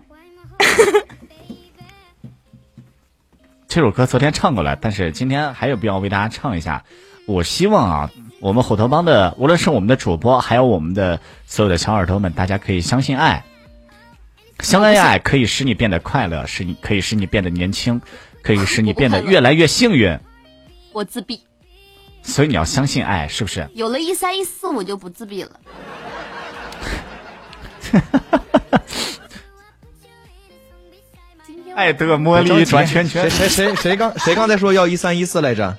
[3.68, 6.82] 这首歌昨天唱过了，但是今天还有必要为大家唱一下。
[7.26, 8.10] 我希望啊，
[8.40, 13.44] 我们虎头帮的，无论是我们的主播，还有我们的所有的小耳朵们，大家可以相信爱，
[14.60, 18.00] 相信爱可以使你变得快乐，使你可以使你变得年轻，
[18.42, 20.18] 可以使你变得 越来越幸运。
[20.92, 21.40] 我自闭，
[22.22, 23.68] 所以你要相信爱，是不是？
[23.74, 25.60] 有了一三一四我就不自闭了。
[31.74, 33.30] 爱的魔力转圈圈。
[33.30, 35.76] 谁谁谁谁刚谁刚才说要一三一四来着？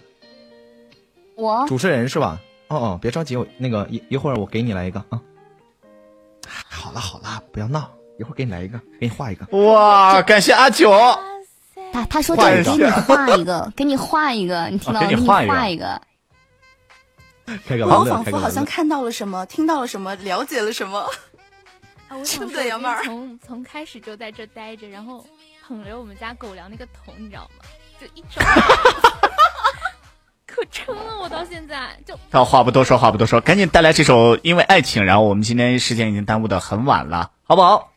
[1.36, 2.40] 我主持人是吧？
[2.70, 5.20] 哦哦，别着急，我那个一一会儿我给你来一个啊。
[6.48, 9.46] 好了好了，不要闹，一会儿给你来一个，给你画一个。
[9.58, 10.92] 哇，感谢阿九。
[11.94, 15.08] 他他说画一个这给你画一个， 给你画一个，你听到吗？
[15.08, 16.02] 给你哦给你画一个一个。
[17.66, 18.24] 开个玩乐，我仿。
[18.26, 21.00] 佛好像看到了什么，听到了什么，了解了什么。
[22.10, 25.26] 啊，我是想说，不是杨妹儿从从开始就在这待着，然后
[25.66, 27.66] 捧着我们家狗粮那个桶，你知道吗？
[28.00, 28.44] 就一整，
[30.46, 37.92] 可撑了，我到现在就好，话不多说，话不多说，赶紧带来这首《因为爱情》，然后我们今天时间已经耽误的很晚了，好不好？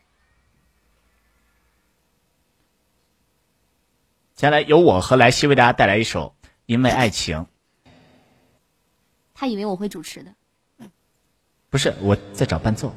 [4.43, 6.35] 接下来由我和莱西为大家带来一首
[6.67, 7.39] 《因为爱情》。
[9.33, 10.35] 他以为我会主持的。
[11.71, 12.93] 不是，我在找伴奏。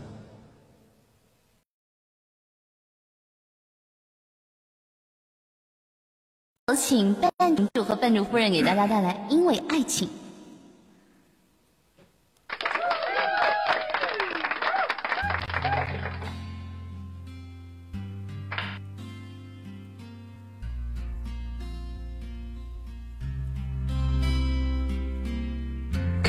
[6.65, 10.07] 有请伴主和伴主夫人给大家带来《因为爱情》。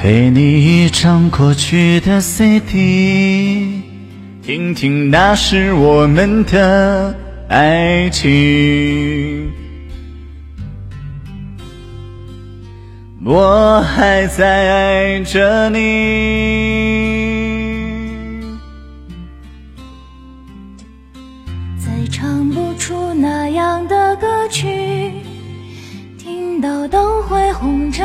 [0.08, 3.82] 给你一张过去的 CD，
[4.40, 7.12] 听听那是我们的
[7.48, 9.50] 爱情。
[13.24, 15.76] 我还在爱着你。
[21.84, 25.10] 再唱不出那样的歌曲，
[26.16, 28.04] 听到都会红着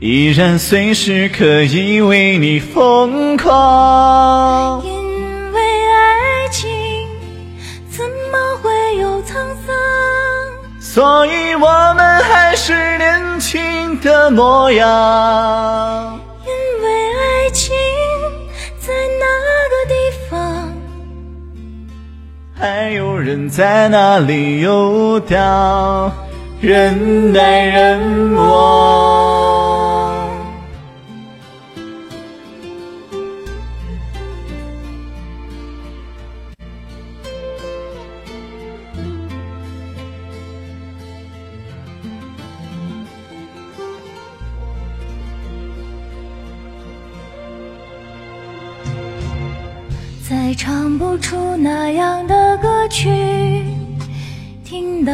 [0.00, 4.80] 依然随时可以为你疯狂。
[4.84, 6.70] 因为爱情
[7.90, 9.34] 怎么会有沧
[9.66, 9.74] 桑？
[10.78, 16.20] 所以我们还是年轻的模样。
[16.46, 16.52] 因
[16.84, 16.88] 为
[17.18, 17.74] 爱情
[18.78, 19.26] 在那
[19.68, 19.94] 个地
[20.30, 20.72] 方，
[22.56, 26.12] 还有人在那里游荡，
[26.60, 29.27] 人来人往。
[51.60, 53.10] 那样的歌曲，
[54.64, 55.12] 听到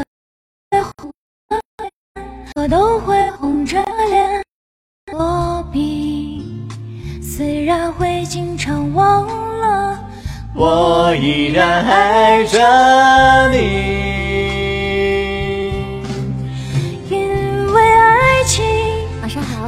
[2.54, 4.42] 我都会红着脸
[5.10, 6.44] 躲避。
[7.22, 9.26] 虽然会经常忘
[9.58, 9.98] 了，
[10.54, 13.56] 我依然爱着你。
[17.08, 18.62] 因为爱情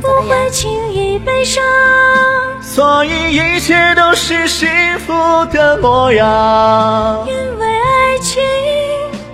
[0.02, 1.64] 不会轻易悲伤。
[2.76, 4.68] 所以一切都是幸
[4.98, 5.14] 福
[5.46, 7.26] 的模样。
[7.26, 8.42] 因为爱情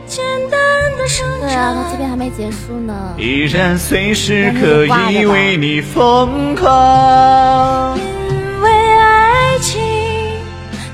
[0.06, 0.60] 简单
[0.96, 1.48] 的生长。
[1.48, 2.94] 对啊，他这边还没结束呢。
[3.18, 7.98] 依然随时可以为你疯狂。
[7.98, 9.80] 因为爱情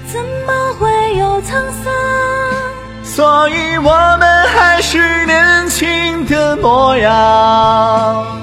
[0.06, 0.88] 怎么会
[1.18, 1.52] 有沧
[1.84, 1.92] 桑？
[3.04, 4.26] 所以我们
[4.56, 8.37] 还是年轻的模样。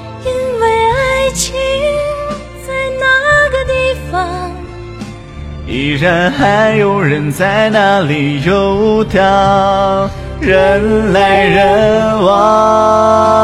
[5.76, 10.08] 依然还有人在那里游荡，
[10.40, 13.36] 人来人往。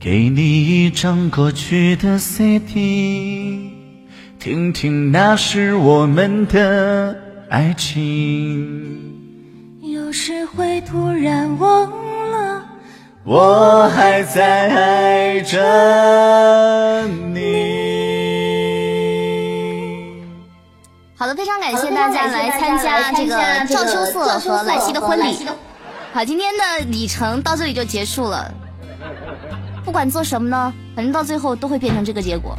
[0.00, 3.70] 给你一张过去的 CD，
[4.40, 7.16] 听听那是我们的
[7.48, 8.98] 爱情。
[9.82, 11.88] 有时会突然忘
[12.32, 12.60] 了，
[13.22, 17.59] 我还在爱着你。
[21.20, 23.36] 好的，非常感谢大家来参加这个
[23.68, 25.46] 赵秋色和莱西的婚礼。
[26.14, 28.50] 好，今天的里程到这里就结束了。
[29.84, 32.56] 不管做什么呢，反正到最后都会变成这个结果。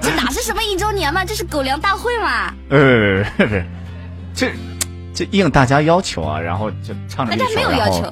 [0.00, 2.54] 这哪是什么一周年嘛，这是狗粮大会嘛！
[2.70, 3.22] 呃，
[4.34, 4.52] 这
[5.14, 8.10] 这应大家要求啊，然后就唱着，大家没有要求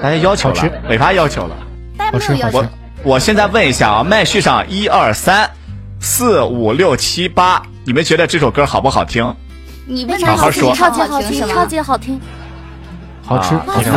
[0.00, 1.54] 大家要求了好吃，尾巴要求了。
[1.98, 2.66] 大家没有要求我。
[3.04, 5.50] 我现在问一下啊，麦序上一二三
[6.02, 9.32] 四五六七八，你们觉得这首歌好不好听？
[9.86, 12.20] 你问他好好说超级好听，超级好听。
[13.24, 13.90] 好吃，啊好吃。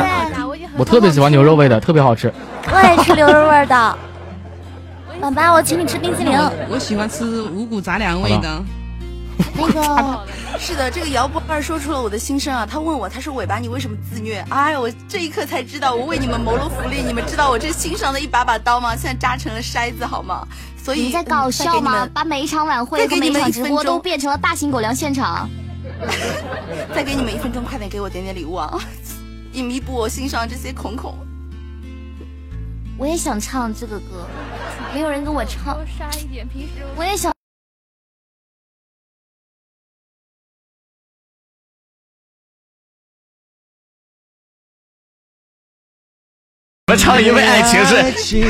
[0.78, 2.32] 我特别喜欢牛肉味的，特别好吃。
[2.72, 3.98] 我也吃牛肉味的。
[5.20, 6.38] 爸爸，我请你吃冰淇淋。
[6.70, 8.64] 我喜欢吃五谷杂粮味的。
[9.58, 10.28] 那个
[10.60, 12.66] 是的，这个姚波二说出了我的心声啊！
[12.70, 17.02] 他问我，他说：“尾巴，你为什么自虐？”哎，我这一刻才知道，我为你们谋了福利。
[17.02, 18.96] 你们知道我这心上的一把把刀吗？
[18.96, 20.48] 现在扎成了筛子，好吗？
[20.82, 22.08] 所以你在搞笑吗？
[22.14, 25.50] 把每一场晚会和每一场直播都变成了大型狗粮现场。
[26.94, 28.80] 再给你们一分钟，快点给我点点礼物啊，
[29.54, 31.16] 以弥补我心上这些孔孔。
[32.98, 34.26] 我也想唱这个歌，
[34.94, 35.76] 没有人跟我唱。
[35.76, 37.34] 多杀一点，平时我也想。
[46.88, 48.46] 你们唱因为爱情是，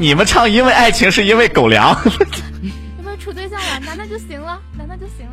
[0.00, 1.96] 你们唱因为爱情是因为狗粮。
[2.04, 3.78] 有没有处对象了？
[3.86, 5.32] 男的就行了，男的就行了。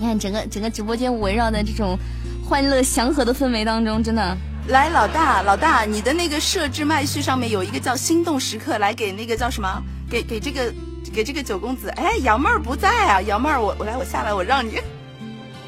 [0.00, 1.96] 你看整个整个直播间围绕在这种
[2.44, 4.36] 欢乐祥和的氛围当中，真的。
[4.66, 9.80] 来，老大，老大，你的那个设置麦序上面有一个叫心动时刻，来给那个叫什么？
[10.10, 10.74] 给给这个
[11.14, 11.90] 给这个九公子。
[11.90, 14.80] 哎，姚妹儿不在啊，姚妹儿，我我来，我下来，我让你。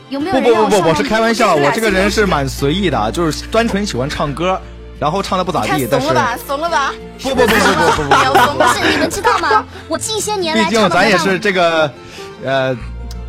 [0.08, 4.60] 有没有不不不不，我是开玩笑，我这个人是蛮随意的，就是单纯喜欢唱歌，
[5.00, 6.92] 然后唱的不咋地，但是怂了吧，怂了吧，
[7.22, 9.64] 不不不不不不，怂是你们知道吗？
[9.88, 11.90] 我近些年来，毕竟咱也是这个，
[12.44, 12.76] 呃，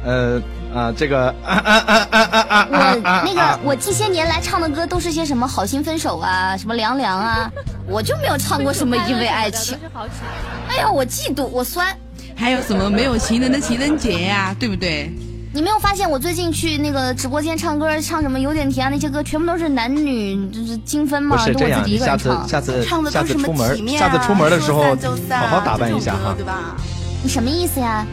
[0.05, 0.41] 呃。
[0.73, 2.67] 啊，这个啊啊啊啊啊啊！
[2.71, 7.51] 我那个，我近些年来唱的歌都是些什么《好心分手》啊，什么《凉凉》啊，
[7.85, 9.77] 我就没有唱过什么《因为爱情》。
[10.69, 11.93] 哎呀，我嫉妒，我酸。
[12.37, 15.11] 还有什么没有情人的情人节呀、对不对？
[15.53, 22.47] 你没有发现我最近去那个直播间唱歌，唱什么有点甜啊那些歌，全部都是男女就是精分嘛，不是这样，都我自己一个你下次人唱。
[22.47, 26.45] 下次唱的都是什么下次出门体面啊下次出门的时候说散就散好好打扮一下哈这种歌对。
[26.45, 26.75] 吧？
[27.21, 28.05] 你什么意思呀？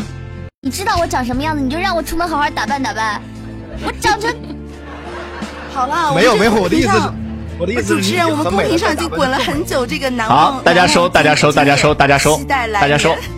[0.62, 3.22] 你知道我长什么样子，你就让我出门好好打扮打扮。
[3.86, 4.34] 我长成
[5.72, 7.14] 好了，没有没有，我的意思是公屏上，
[7.60, 10.54] 我的意思是，主持人，我们公屏上已经滚了很久这个难忘。
[10.54, 13.37] 好，大家收，大家收，大家收，大家收期待，来大家收年。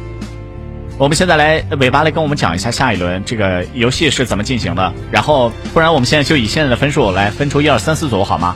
[1.00, 8.54] 我们现在来尾巴来跟我们讲一下下一轮这个游戏是怎么进行的，然后不然我们现在就以现在的分数来分出一二三四组好吗？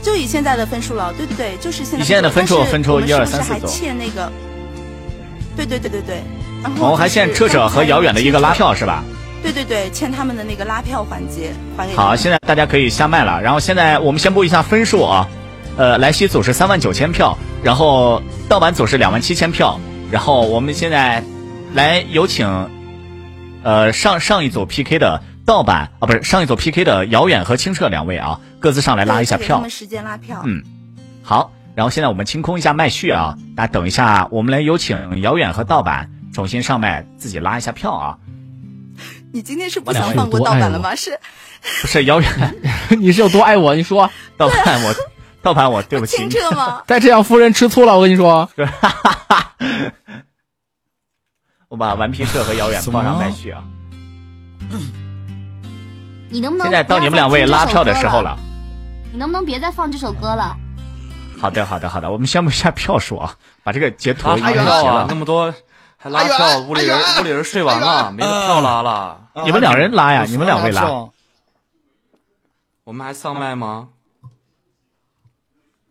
[0.00, 2.04] 就以现在的分数了，对对对，就是现在。
[2.04, 4.30] 以现在的分数分出一二三四组欠那个。
[5.56, 6.22] 对对对对对。
[6.62, 9.02] 然后我们还欠车者和遥远的一个拉票是吧？
[9.42, 13.42] 对对对，欠他们的那个拉票环节还给好，现在大家可以下麦了。
[13.42, 15.28] 然后现在我们宣布一下分数啊，
[15.76, 19.80] 呃，莱西组是三万九千票，然后盗版组是两万七千票，
[20.10, 21.22] 然后我们现在
[21.74, 22.70] 来有请，
[23.62, 29.68] 呃，上上一组 PK 的盗版啊，不是上一组 PK 的遥远和清澈两位啊，各自上来拉一下票。
[29.68, 30.42] 时间拉票。
[30.44, 30.62] 嗯，
[31.22, 38.16] 好，然后现在我们清空一下麦序啊，大家等一下，我们来有请遥远和盗版重新上麦，自己拉一下票啊。
[39.30, 40.94] 你今天是不想放过盗版了吗？
[40.94, 41.18] 是
[41.82, 42.54] 不是遥远，
[42.98, 43.74] 你是有多爱我？
[43.74, 44.94] 你说，盗版我，
[45.42, 46.30] 盗盘我，对不起清。
[46.30, 46.82] 澈吗？
[46.88, 48.48] 再这样夫人吃醋了，我跟你说。
[51.68, 53.62] 我把顽皮社和遥远放上麦序啊。
[56.30, 58.38] 你能不能现在到你们两位拉票的时候了。
[59.12, 60.56] 你能不能别再放这首歌了？
[61.40, 64.82] 好的，好的，好的，我们宣布一下票数啊，把这个截图拉已经啥票啊？
[64.82, 65.14] 截了那。
[65.14, 65.54] 么多
[65.96, 69.20] 还拉哎票，屋里人屋里人睡完了，没得票拉了。
[69.44, 71.08] 你们两人拉呀，你们两位拉。
[72.84, 73.88] 我们还上麦吗？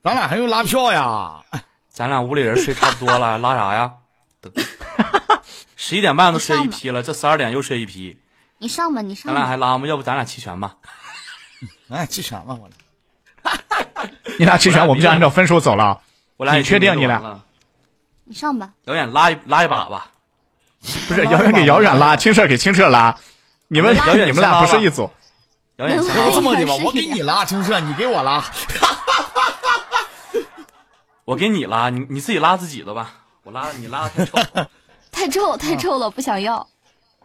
[0.07, 1.41] 咱俩还用拉票呀？
[1.89, 3.91] 咱俩屋里人睡差不多了，拉啥呀？
[4.39, 4.53] 等
[5.75, 8.17] 十一点半都睡一批了，这十二点又睡一批，
[8.57, 9.45] 你上吧，你上咱俩。
[9.45, 9.85] 还拉吗？
[9.85, 10.75] 要不咱俩弃权吧？
[11.89, 15.99] 咱俩，弃权吧，我俩你俩弃权，我们就按照分数走了。
[16.37, 17.43] 我俩你确定你俩了？
[18.23, 18.69] 你上吧。
[18.85, 20.07] 遥远拉一拉一把吧。
[21.09, 23.13] 不是遥远给遥远拉，清澈给清澈拉，
[23.67, 25.11] 你们遥远你们俩不是一组。
[25.75, 25.97] 遥远
[26.33, 28.41] 这么的吧，我给你拉，清澈，你给我拉。
[31.27, 33.25] 我给你拉，你你自己拉自己的吧。
[33.43, 34.37] 我拉你拉太臭。
[35.11, 36.65] 太臭太臭了，不想要。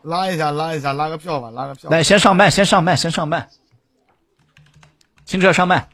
[0.03, 1.89] 拉一下，拉一下，拉个票吧，拉个票。
[1.89, 3.49] 来，先上麦，先上麦，先上麦。
[5.25, 5.89] 清澈上麦，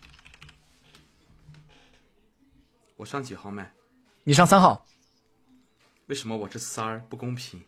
[2.96, 3.70] 我上几号麦？
[4.24, 4.86] 你上三号。
[6.06, 7.04] 为什么我是三儿？
[7.10, 7.62] 不公平。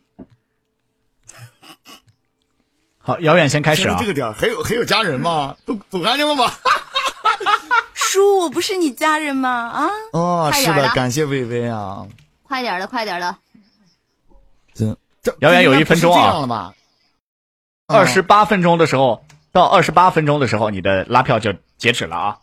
[2.97, 4.07] 好，遥远先开始啊这。
[4.07, 5.55] 个点还有还有家人吗？
[5.67, 6.51] 都走干净了吗？
[8.11, 9.49] 叔，我不是你家人吗？
[9.49, 9.89] 啊？
[10.11, 12.05] 哦，是的，感谢薇薇啊。
[12.43, 13.37] 快点的，快点的。
[14.73, 16.73] 这这遥远有一分钟啊？
[17.87, 22.37] 二十八分钟的时候，到二十八分钟的时候，你的拉票就截止了啊。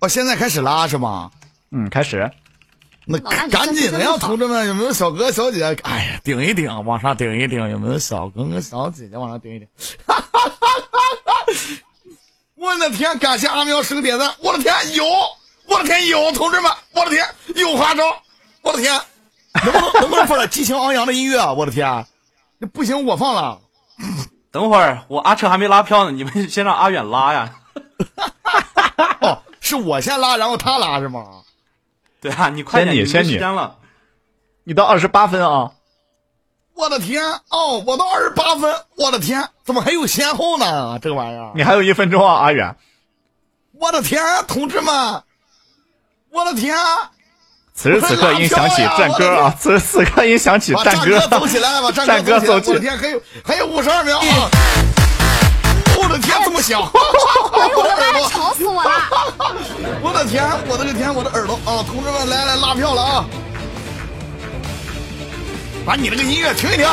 [0.00, 1.30] 哦，现在开始拉是吗？
[1.70, 2.30] 嗯，开始。
[3.06, 5.64] 那赶紧的呀，同志们，有没有小哥小姐？
[5.84, 9.66] 哎呀，顶一顶，往上顶一顶，有没有小哥哥小姐姐往上顶一顶？
[12.60, 15.04] 我的天，感谢阿喵是个点赞，我的天有，
[15.66, 18.02] 我的天有，同志们，我的天有花招，
[18.60, 19.00] 我的天，
[19.64, 21.50] 能不能能不能放点激情昂扬的音乐啊？
[21.56, 22.04] 我的天，
[22.58, 23.58] 那不行，我放了。
[24.52, 27.50] 等会儿我阿彻还没拉票呢，你们先让阿远拉呀。
[29.22, 31.24] 哦，是我先拉，然后他拉是吗？
[32.20, 33.78] 对啊，你快点，先你先你时间了。
[34.64, 35.72] 你到二十八分啊！
[36.80, 40.98] 我的天，哦，我都二十八分，我的天，怎么还有先后呢？
[41.02, 42.74] 这个玩意儿，你还有一分钟啊，阿远。
[43.74, 45.22] 我的天，同志们，
[46.30, 46.74] 我的天！
[47.74, 49.54] 此时此刻应响起战歌啊！
[49.58, 52.70] 此时此刻应响起战歌，走起来吧， 战歌走起！
[52.70, 54.48] 我的天，还有还有五十二秒啊！
[55.98, 56.80] 我的天，这么响！
[56.80, 58.90] 哎呦我的妈，吵死我了！
[60.02, 61.84] 我的天，我的个天，我的耳朵啊！
[61.86, 63.24] 同志们，来来拉票了啊！
[65.90, 66.86] 把你那个音乐停一停，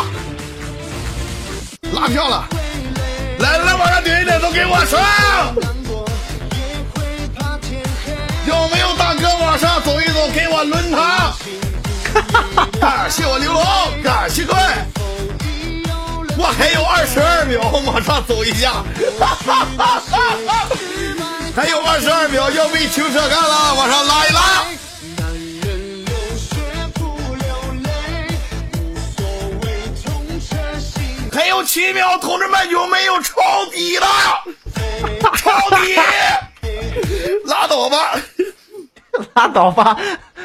[1.93, 2.43] 拉票了！
[3.37, 4.99] 来来，往上顶一顶，都给我上！
[8.47, 11.31] 有没有大哥往上走一走，给我轮他？
[12.81, 13.63] 感谢我刘龙，
[14.01, 14.59] 感谢各位。
[16.35, 18.81] 我还有二十二秒，往上走一下。
[21.55, 24.65] 还有二十二秒，要为青社干了，往上拉一拉。
[31.37, 33.33] 还有七秒，同志们有没有抄
[33.71, 34.07] 底的？
[35.37, 35.95] 抄底，
[37.45, 37.97] 拉倒吧，
[39.35, 39.95] 拉倒吧。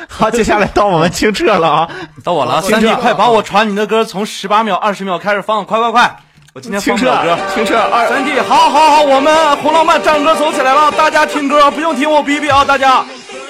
[0.06, 1.88] 好，接下来到我们清澈了啊，
[2.22, 6.14] 到我了，三弟，快把我传你的歌从十八秒、二十秒开始放，快快快！
[6.52, 13.02] 我今天放不了歌，清澈二三弟，好好好，我们红浪漫战歌走起来了，大家听歌不用听我逼逼啊，大家，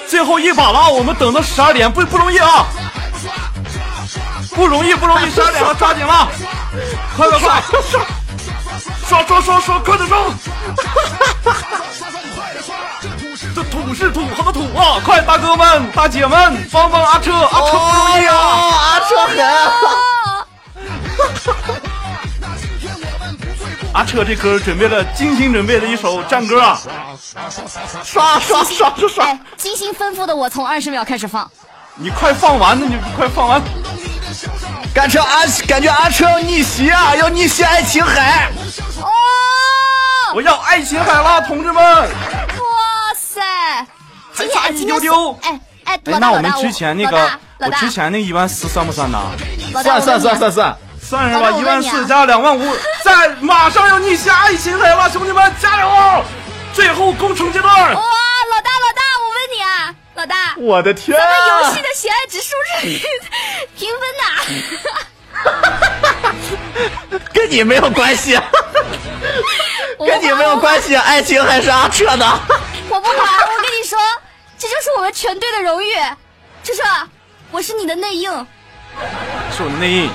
[0.07, 2.65] 最后一把了，我们等到十二点不不容易啊，
[4.55, 6.29] 不容易不容易，十二点了，抓紧了，
[7.15, 7.61] 快快快，
[9.07, 10.17] 刷刷刷刷，快点刷！
[13.55, 14.99] 这土是土豪的土啊！
[15.05, 18.35] 快，大哥们、大姐们，帮帮阿车，阿车不容易啊！
[18.35, 19.37] 阿车狠！
[23.93, 26.81] 阿车这歌准备了精心准备的一首战歌啊！
[28.03, 29.39] 刷刷刷刷刷！
[29.55, 31.47] 精心吩咐的我从二十秒开始放。
[31.95, 32.87] 你快放完呢！
[32.89, 33.61] 你快放完！
[34.93, 37.15] 感觉阿感觉阿车要逆袭啊！
[37.15, 38.51] 要逆袭爱琴海！
[39.01, 39.07] 哦！
[40.35, 41.83] 我要爱琴海了，同志们！
[41.83, 42.07] 哇
[43.15, 43.41] 塞！
[44.35, 45.37] 还差一丢丢！
[45.43, 47.29] 哎哎，哎，那我们之前那个，
[47.59, 49.19] 我之前那一万四算不算呢？
[49.73, 56.23] 算算算算算算是吧，一万四加两万五，在马上要逆袭爱琴海了，兄弟们加油！
[56.73, 57.73] 最后攻城阶段！
[57.73, 61.17] 哇，老大老大，我问你啊，老大，我的天！
[61.17, 62.49] 咱们游戏的喜爱指数
[62.79, 62.87] 是
[63.75, 64.01] 平分
[67.11, 68.39] 的， 跟你没有关系，
[69.97, 72.39] 跟你没有关系，爱情还是阿彻的。
[72.89, 73.97] 我不管，我跟你说，
[74.57, 75.93] 这就是我们全队的荣誉。
[76.63, 76.83] 彻彻，
[77.51, 80.09] 我是你的内应，是我的内应。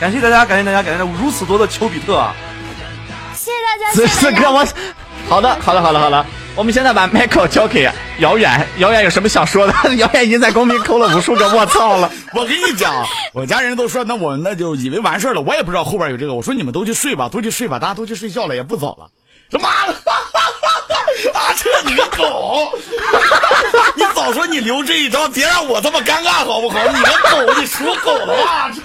[0.00, 2.32] 感谢大家，感谢大家，感谢如此多的丘比特啊！
[3.34, 3.92] 谢谢大家。
[3.92, 4.64] 此时此刻我，
[5.28, 6.24] 好的，好的，好的，好的。
[6.58, 7.88] 我们现在把 Michael 交给
[8.18, 9.72] 遥远，遥远有什么想说的？
[9.94, 12.10] 遥远已经在公屏扣了无数个我操了。
[12.34, 12.92] 我跟你讲，
[13.32, 15.40] 我家人都说，那我那就以为完事了。
[15.40, 16.34] 我也不知道后边有这个。
[16.34, 19.06] 我说你们都去睡吧，都去睡吧，大家都去睡觉了，也不早了。
[19.52, 19.94] 他妈的，
[21.32, 22.72] 阿彻你个狗！
[23.94, 26.80] 你早说你留这一招，别让我这么尴尬好不好？
[26.88, 28.80] 你个狗，你属狗的吧，阿彻？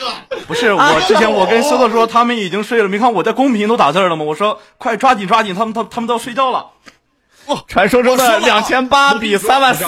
[0.45, 4.23] 不是，我之前我跟修特说他们已经睡了，没看我在公屏都打字了吗？
[4.23, 6.67] 我说快抓紧抓紧，他们他他们都要睡觉了。
[7.45, 9.85] 哦，传说中的两千八比三万四。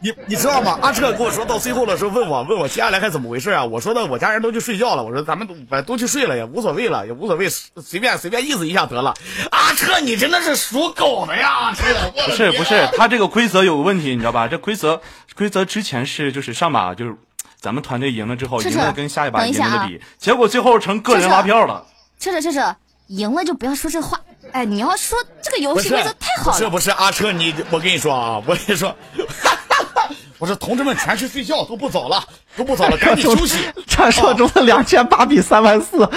[0.00, 0.78] 你 你知道吗？
[0.80, 3.64] 阿彻跟我说到最后的时候，问我问我接下来该怎么回事啊？
[3.64, 9.12] 我说的我家人都去睡觉了，我说咱们都都去睡了也无所谓了，也无所谓，随便随便意思一下得了。
[9.50, 11.50] 阿彻，你真的是属狗的呀！
[11.50, 11.82] 阿彻，
[12.26, 14.46] 不是不是，他这个规则有个问题，你知道吧？
[14.46, 15.00] 这规则
[15.34, 17.16] 规则之前是就是上把就是
[17.60, 21.84] 咱们团队赢了之后，赢了跟下一把赢的比，结果最后成个人拉票了。
[22.20, 22.76] 彻彻彻彻，
[23.08, 24.20] 赢了就不要说这话。
[24.52, 26.58] 哎，你要说这个游戏规则太好了。
[26.58, 28.96] 不是不是，阿彻，你我跟你说啊， 我跟你说。
[30.38, 32.22] 我说同志们全去睡觉，都不早了，
[32.56, 33.58] 都不早了， 赶紧休息。
[33.88, 36.08] 传说中的两千八比三万四，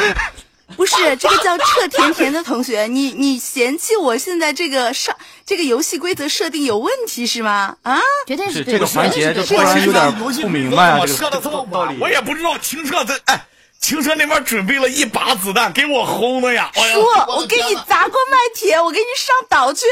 [0.75, 7.75] 不是这个叫彻甜甜的同学，你你嫌弃我现在这个上这个游戏规则设定有问题是吗？
[7.81, 11.97] 啊，绝对是这个环节就突然有点不明白啊，这个道理。
[11.99, 13.43] 我也不知道清澈这哎，
[13.81, 16.71] 青蛇那边准备了一把子弹给我轰的呀！
[16.75, 17.01] 哎呀，叔，
[17.31, 19.85] 我给你砸锅卖铁，我给你上岛去。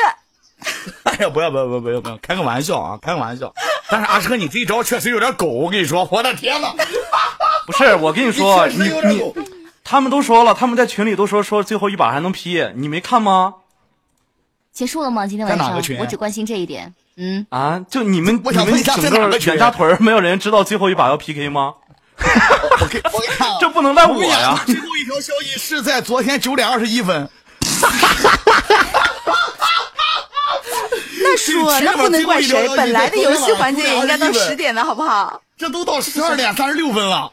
[1.03, 3.51] 哎呀，不要不要不要不要不要，开个玩笑啊，开个玩笑。
[3.89, 6.73] 但是阿车，你这一招确实有点狗，我跟你说，我的天呐！
[7.65, 9.43] 不是，我跟你说，你你确实有点狗你，
[9.83, 13.55] 他们都说了，他们在群里都说说最后一把还能劈，你没看吗？
[14.71, 15.25] 结束了吗？
[15.25, 16.93] 今天晚上在哪个群我只关心这一点。
[17.17, 21.73] 嗯，啊，就你们我想你们问一下在整个哪个群远家屯没有人知道最后一把要 PK 吗？
[23.59, 24.59] 这不能赖我呀！
[24.65, 27.29] 最后一条消息是在昨天九点二十一分。
[31.21, 35.41] 那叔，那不能怪谁，本来的游戏环节也应该到十点的好不好？
[35.57, 37.31] 这都到十二点三十六分了。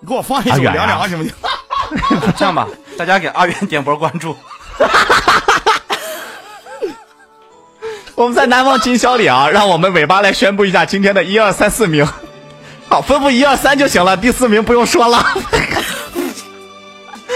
[0.00, 1.32] 你给我放一首凉凉行不行？
[2.36, 4.36] 这样吧，大家给阿元点波关注。
[8.18, 12.04] 我们在南方金宵里啊，让我们尾巴来宣布一下今天的一二三四名。
[12.90, 15.18] 好，吩咐一二三就行了，第四名不用说了。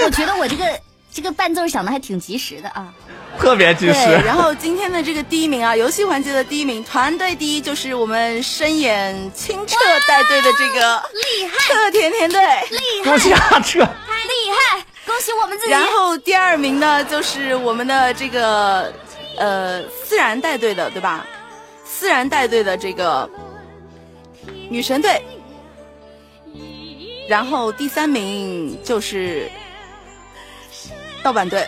[0.04, 0.64] 我觉得我这个
[1.14, 2.92] 这个伴奏响的还挺及时的啊。
[3.38, 9.76] 特别及时，然后今天的这个第一名啊，游戏环节的第一名，团队第一就是我们深眼清澈
[10.08, 13.86] 带队的这个 厉害特甜甜队，厉害恭喜阿彻，厉
[14.50, 15.70] 害，恭喜我们自己。
[15.70, 18.92] 然后第二名呢，就是我们的这个
[19.36, 21.26] 呃思然带队的，对吧？
[21.84, 23.28] 思然带队的这个
[24.68, 25.22] 女神队。
[27.28, 29.50] 然后第三名就是
[31.22, 31.66] 盗版队。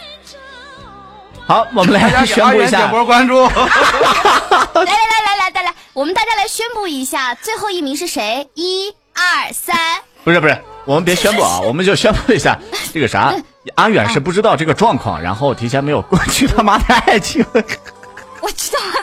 [1.46, 3.42] 好，我们来大家 宣布一下点，波关注。
[3.44, 8.48] 来来来来来来来，我们大家来宣布一下，最后一名是谁？
[8.54, 9.76] 一二三，
[10.24, 12.58] 不是不是，我们别宣布啊，我们就宣布一下
[12.92, 13.34] 这个啥，
[13.74, 17.44] 阿远是不知道这个状况，然后提前没有过去他妈的爱情。
[18.40, 18.94] 我知道了。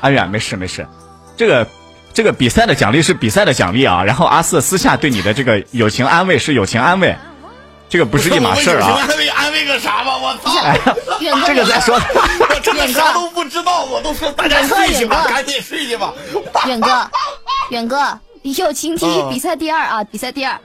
[0.00, 0.86] 阿远没事没事，
[1.36, 1.66] 这个
[2.12, 7.16] 这个比赛的奖励是比赛的奖励啊，然后阿四私下对你的这个友情安慰是友情安慰，
[7.88, 8.98] 这个不是一码事儿啊。
[9.00, 10.50] 安慰安慰个啥吧，我操！
[11.46, 11.94] 这个再说，
[12.50, 16.12] 我真的啥都不知道，我都说大家睡去吧，赶紧睡去吧。
[16.66, 17.10] 远哥，
[17.70, 20.58] 远哥，友情第一，嗯比赛第二啊，比赛第二。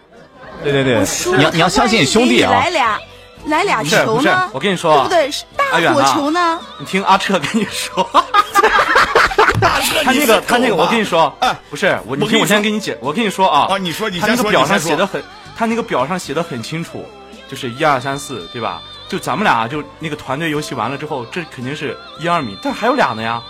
[0.64, 1.06] 对对对，
[1.38, 2.70] 你要你要相信兄弟啊来。
[2.70, 3.00] 俩，
[3.46, 4.50] 来俩不是不是球呢？
[4.54, 5.32] 我跟你说对不对？
[5.32, 6.60] 是大火球呢？
[6.80, 8.04] 你听阿彻跟你说，
[10.04, 11.34] 他那个他那个，我跟你说，
[11.70, 15.24] 不是我，你听我先跟你解，我跟你说啊，啊你说你他那先说个表上写的很，
[15.56, 17.06] 他那个表上写的很清楚，
[17.50, 18.82] 就是一二三四，对吧？
[19.08, 23.42] 就咱们俩就那个团队游戏完了之后，这肯定是一二米，但是还有俩呢呀，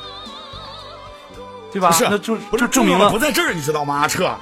[1.71, 1.89] 对吧？
[1.89, 3.95] 不是，那就不是就证明了不在这儿，你知道吗？
[4.01, 4.35] 阿彻，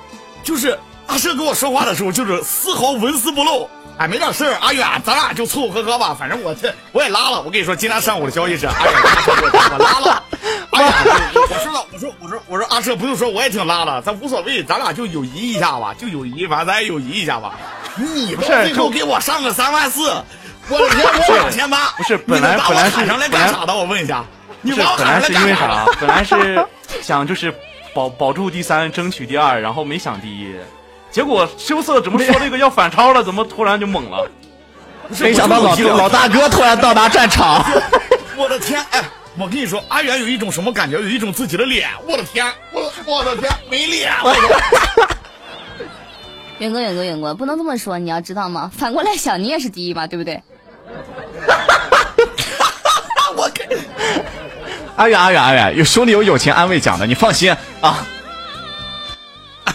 [0.44, 0.78] 就是
[1.08, 3.70] 阿社跟我说话的时候，就是丝毫纹丝不露。
[3.98, 6.14] 哎，没点事儿，阿远，咱俩就凑凑合合吧。
[6.20, 7.42] 反正我这我也拉了。
[7.42, 10.24] 我跟你说，今天上午的消息是阿远阿彻给我我拉了。
[10.72, 10.94] 哎呀，
[11.34, 17.54] 我说了，我说我说我说阿社不用说，我也挺拉的，咱无所谓，咱俩就友谊一下吧，就友谊，反正咱也友谊一下吧。
[17.96, 20.12] 你不是最后给我上个三万四，
[20.68, 23.74] 我的天，我两千八，不是本来本来是喊上来干啥的？
[23.74, 24.26] 我问一下，
[24.62, 25.86] 你把我本来是喊上来干因为啥？
[26.02, 26.68] 本来是
[27.02, 27.56] 想就是
[27.94, 30.54] 保保住第三，争取第二，然后没想第一。
[31.16, 33.24] 结果羞涩怎么说这个要反超了？
[33.24, 34.30] 怎么突然就猛了？
[35.18, 37.64] 没想到老老大哥突然到达战场。
[38.36, 39.02] 我的天，哎，
[39.38, 41.00] 我跟你说，阿远有一种什么感觉？
[41.00, 44.40] 有一种自己的脸，我的天，我我的天，没脸，我 的
[46.60, 48.70] 远哥，远哥，远哥，不能这么说，你要知道吗？
[48.78, 50.44] 反过来想，你也是第一嘛，对不对？
[53.38, 53.66] 我给
[54.98, 58.06] 阿远阿远阿远，有兄弟有友情安慰奖的，你放心啊。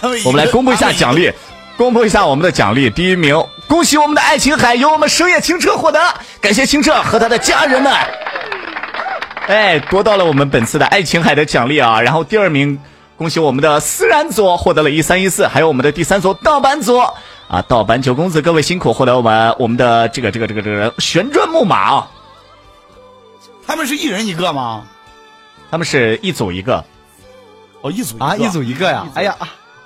[0.25, 1.33] 我们来公布一下奖励，
[1.77, 2.89] 公布一下我们的奖励。
[2.91, 6.01] 第一名，恭喜我们的爱琴海由我们深夜清澈获得，
[6.41, 7.93] 感谢清澈和他的家人们，
[9.47, 12.01] 哎，夺到了我们本次的爱琴海的奖励啊。
[12.01, 12.79] 然后第二名，
[13.17, 16.99] 恭喜我们的思然组获得了一三一四，还有我们的第三组盗版组
[17.49, 22.11] 啊，盗版九公子各位辛苦，获得我们我们的这个这个这个这个旋转木马啊。
[23.67, 24.85] 他们是一人一个吗？
[25.71, 26.85] 他们是一组一个，
[27.83, 29.07] 哦，一组啊，一组一个呀！
[29.15, 29.37] 哎呀，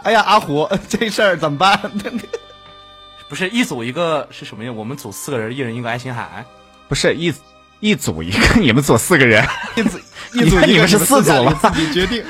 [0.05, 1.79] 哎呀，阿虎， 这事儿怎么办？
[3.29, 4.71] 不是一组一个是什么呀？
[4.71, 6.45] 我们组四个人，一人一个爱琴海。
[6.87, 7.35] 不是一
[7.81, 9.45] 一组一个，你们组四个人，
[9.75, 12.25] 一组一你组一个你们是四组了，自己决定。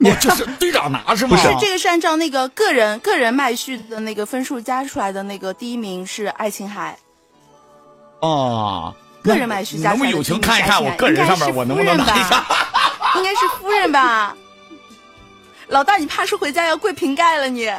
[0.00, 1.36] 你这是队长拿是吗？
[1.36, 6.96] 不是，这个是按照那个个人个人麦序的那个分数加出来的那个第一名是爱琴海，
[8.20, 12.44] 哦，个人麦序加出来的能不能友情看一看我个人上面我能不能拿一下？
[13.16, 14.36] 应该是夫人吧？
[15.68, 17.70] 老大，你怕是回家要跪瓶盖了你？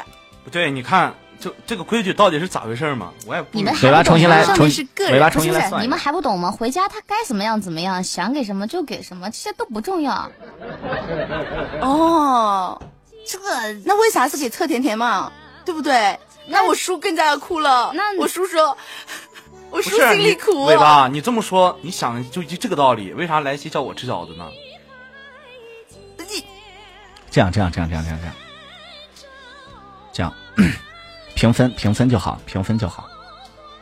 [0.44, 3.12] 不对，你看这这个规矩到底是咋回事嘛？
[3.26, 5.70] 我也不你们尾巴重新来，重重新来。
[5.82, 6.52] 你们还不懂吗？
[6.52, 10.30] 回家他该怎么样怎么样，想给什么就给什么，这些都不重要。
[11.82, 12.82] 哦，
[13.28, 13.46] 这个
[13.86, 15.32] 那为啥是给侧甜甜嘛？
[15.66, 16.18] 对不对？
[16.48, 17.92] 那我叔更加要哭了。
[17.94, 18.76] 那我叔说，
[19.70, 20.66] 我叔心里苦。
[20.66, 24.48] 尾巴，你这么说，你想就就这个道理，为啥莱西叫我吃饺子呢？
[27.32, 28.34] 这样这样这样这样这样这样，
[30.14, 30.34] 这样。
[31.36, 33.08] 平 分平分就好，平分就好，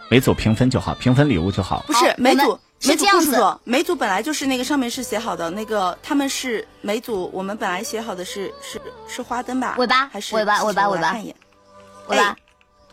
[0.10, 1.84] 每组平分就好，平分礼物就好。
[1.88, 9.76] 不是每组是每组这样子不是说每组本来就是那个上面是写好的，那个他们是每组我们本来写好的是是是花灯吧？
[9.78, 11.12] 尾巴还是尾巴尾巴尾巴。
[11.12, 11.36] 看一眼，
[12.10, 12.36] 尾巴，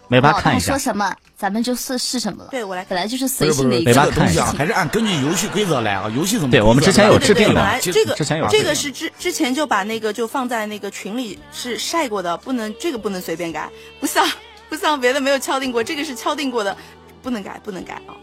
[0.08, 0.72] 尾巴看一下。
[0.72, 2.50] 说，什么，咱们就是是什么了。
[2.50, 6.10] 对我来，本来就是随性的一这个个东西啊，还是按根据游戏规则来啊。
[6.16, 6.50] 游戏怎么？
[6.50, 13.68] 对我们之前有制定的这个之前有这个是之之前就把那个就放在那个群里是晒过的，不能这个不能随便改，
[14.00, 14.26] 不像
[14.68, 16.76] 不像别的没有敲定过，这个是敲定过的，
[17.22, 18.14] 不能改不能改啊。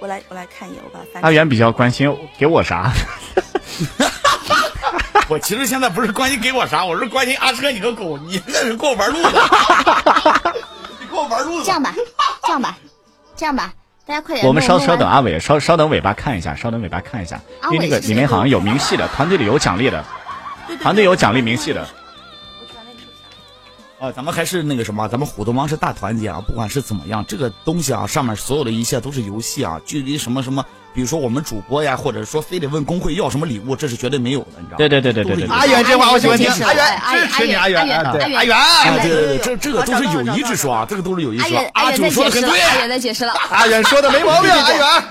[0.00, 1.22] 我来我来看一眼，我把它翻出来。
[1.22, 2.92] 阿元比较关心给我啥，
[5.28, 9.28] 我其实现在不是关心给我啥，我是关心阿车你个狗，你那是给我玩路子，
[11.00, 11.64] 你给我玩路子。
[11.64, 11.94] 这样吧，
[12.42, 12.76] 这样吧，
[13.36, 13.72] 这样吧，
[14.06, 14.46] 大家快点。
[14.46, 17.40] 我们稍稍等，阿伟稍稍等尾巴看一下，稍等尾巴看一下，
[17.70, 20.04] 因为那个里面好像有明细的，团队里有奖励的，
[20.82, 21.86] 团队有奖励明细的。
[24.04, 30.62] 啊，咱们还是那个什么，咱们虎头帮是大团结啊，不管是怎么样，这个东西啊，上面所有的一切都是游戏啊，距离什么什么，
[30.92, 34.76] 比如说我们主播呀，或者说非得问工会要什么礼物，这是绝对没有的，你知道吗？
[34.76, 41.56] 对对对对对对对阿元这话我喜欢听，阿元阿元支持你，阿元，阿元啊对阿元阿元，阿元啊对对对，这这个都是友谊之说啊，这个都是有一阿说。
[41.56, 43.32] 阿九元阿元在说的很对，阿元在解释了。
[43.50, 45.04] 阿元说的没毛病，阿元。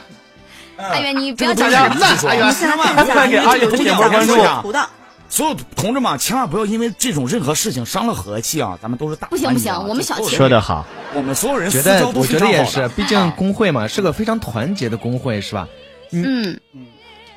[0.78, 2.30] 阿元，你不这个要讲东西这个。
[2.30, 4.36] 阿元，千万快给阿元这点波关注
[5.34, 8.78] 所有同志们，千万不要因为这种任何事情伤了和气啊！
[8.80, 15.68] 咱们都是大不行不行我们小气说的好，我们所有人觉得私交都我觉得也是，毕竟工会嘛是个非常团结的工会，是吧？
[16.12, 16.56] 嗯，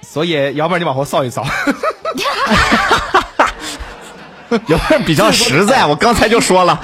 [0.02, 1.42] 所以要不然你往后扫一扫。
[4.66, 6.78] 有点比较实在，我刚才就说了。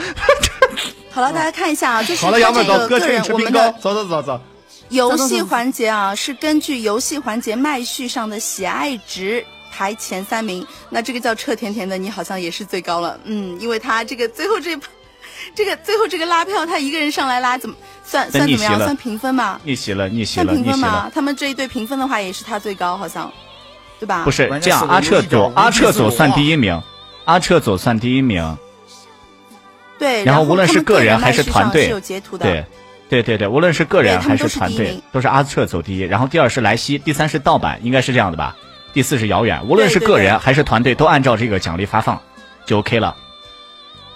[1.10, 4.40] 好了，大家看一下啊，就是好了，它杨本走，哥请你吃冰糕，走走走走。
[4.88, 10.64] 游戏环节啊，是根据游戏环节麦序上的喜爱值排前三名。
[10.90, 14.78] 那这个叫彻甜甜的，你好像也是最高了，嗯，因为他这个最后这，
[15.56, 17.74] 这个最后这个拉票，他一个人上来拉，怎么
[18.04, 18.78] 算算怎么样？
[18.78, 19.58] 算评分吗？
[19.64, 21.10] 逆袭了，逆袭算了？
[21.14, 23.32] 他们这一队评分的话，也是他最高，好像，
[23.98, 24.22] 对吧？
[24.24, 26.80] 不是这样，阿彻组阿彻组算第一名，
[27.24, 28.56] 阿彻组算第一名。
[29.98, 32.64] 对，然后无论是个人还是团队，是有截图的，对，
[33.08, 38.56] 对对对，无论是个人还是团队都是阿彻走第一，然后第二是莱西，第三是盗版，应该是这样的吧？
[38.92, 42.20] 第四是遥远，无论是个人还是团队，都按照这个奖励发放，
[42.66, 43.16] 就 OK 了。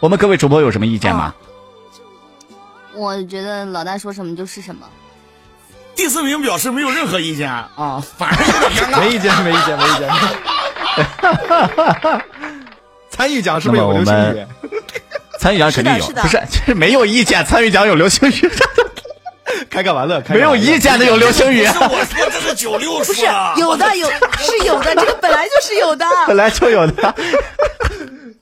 [0.01, 1.35] 我们各位主播有什么意见吗？
[2.95, 4.87] 我觉得老大说什么就是什么。
[5.95, 9.01] 第四名表示没有任何意见啊，反而有点尴尬。
[9.01, 10.09] 没意见，没意见，没意见。
[13.09, 14.49] 参与奖是不是有我流星雨们？
[15.39, 18.51] 参与奖肯定有，是不是就是没有意见，参与奖有流星雨，
[19.71, 21.67] 开个玩乐，开没有个玩乐意见的有流星雨。
[21.67, 24.09] 不是我说这是九六不是说的，有的有
[24.39, 26.07] 是有的，这个本来就是有的。
[26.27, 27.15] 本来就有的。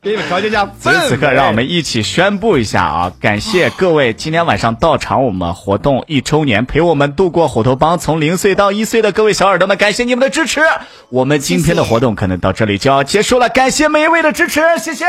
[0.03, 3.13] 给你们调节一下此时此刻，让我们一起宣布一下啊！
[3.23, 10.61] 感谢各位今天晚上到场我们活动一周年，陪我们度过虎头帮从零岁到一岁的各位小耳朵们，感谢你们的支持。
[11.09, 15.07] 我们今天的活动可能到这里就要结束了，感谢每一位的支持，谢谢。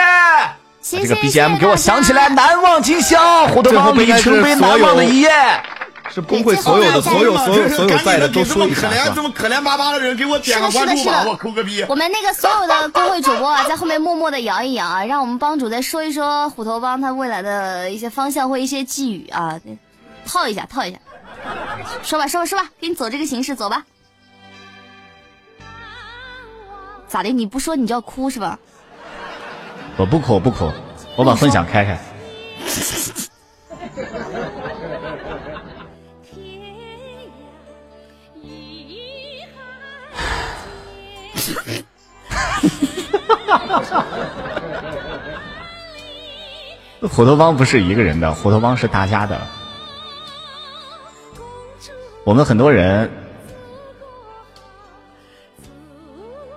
[0.80, 5.30] 谢这个 BGM 给我想起来，难忘今宵，虎头帮里程碑难忘的一页。
[6.10, 11.30] 是工会所有的所有所有所有在的都说一下，可怜这么可怜巴巴的人，给我点个关注吧，的。
[11.32, 11.84] 我抠个逼。
[11.90, 19.60] 我们那个所有的工会主播啊，在后面默默的摇一摇啊，让我们帮主再说一说虎头帮他未来的一些方向或一些寄语啊，
[20.26, 20.98] 套一下，套一下。
[22.04, 23.84] 说吧，说吧，说吧，给你走这个形式，走吧。
[27.08, 27.30] 咋的？
[27.30, 28.58] 你不说你就要哭是吧？
[29.98, 30.72] 我不哭，不哭，
[31.16, 32.00] 我把分享开开。
[43.28, 44.06] 哈哈哈哈
[47.08, 49.40] 虎头帮不是一个人的，虎头帮是大家的。
[52.24, 53.12] 我们很多人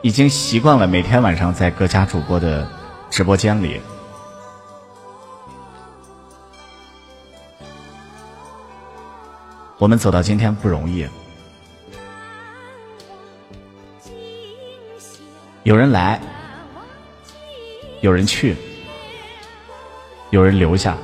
[0.00, 2.66] 已经习惯了每天晚上在各家主播的
[3.10, 3.80] 直播间里，
[9.78, 11.06] 我们走到今天不容易，
[15.64, 16.18] 有人来，
[18.00, 18.54] 有人去，
[20.30, 20.96] 有人留下，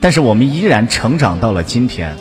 [0.00, 2.16] 但是我们依然成长到了今天。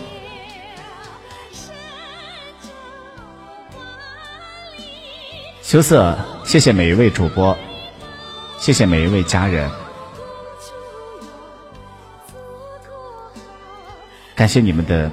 [5.61, 7.55] 羞涩，谢谢每一位主播，
[8.57, 9.69] 谢谢每一位家人，
[14.33, 15.11] 感谢你们的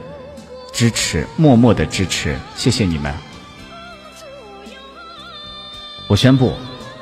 [0.73, 3.13] 支持，默默的支持，谢谢你们。
[6.07, 6.53] 我宣布，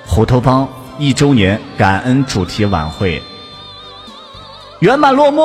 [0.06, 0.68] 虎头帮
[0.98, 3.20] 一周年感恩主题晚会
[4.80, 5.44] 圆满落幕。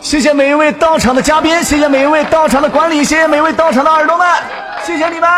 [0.00, 4.26] 谢谢每一位到场的嘉宾，谢谢每一位到场的管理，谢谢每一位到场的耳朵们，
[4.84, 5.28] 谢谢你们。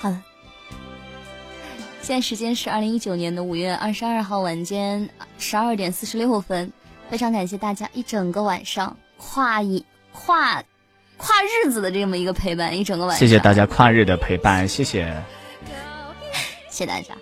[0.00, 0.22] 好了，
[2.02, 5.08] 现在时间是二零一九年的五月二十二号晚间
[5.38, 6.70] 十二点四十六分，
[7.08, 10.62] 非常感谢大家一整个晚上跨一跨
[11.18, 13.18] 跨日子的这么一个陪伴，一整个晚上。
[13.18, 15.14] 谢谢大家跨日的陪伴，谢谢，
[16.70, 17.14] 谢谢大家。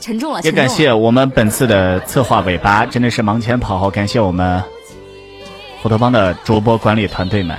[0.00, 4.62] 沉重了，也感谢我们本次的策划尾巴，真的是忙前跑后，感谢我们
[5.82, 7.58] 虎头帮的主播管理团队们，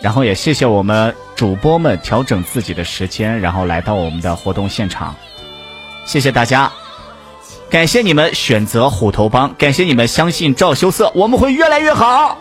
[0.00, 5.14] 然后也谢谢我们主播们调整自己的时间，然后来到我们的活动现场，
[6.06, 6.70] 谢谢大家，
[7.70, 12.36] 感谢你们选择虎头帮，感谢你们相信赵羞涩，我们会越来越好，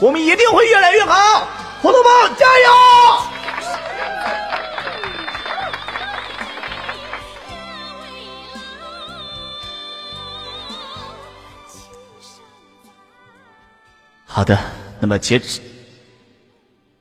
[0.00, 1.46] 我们一定会越来越好，
[1.82, 2.70] 虎头帮加油！
[14.24, 14.58] 好的，
[14.98, 15.60] 那么截止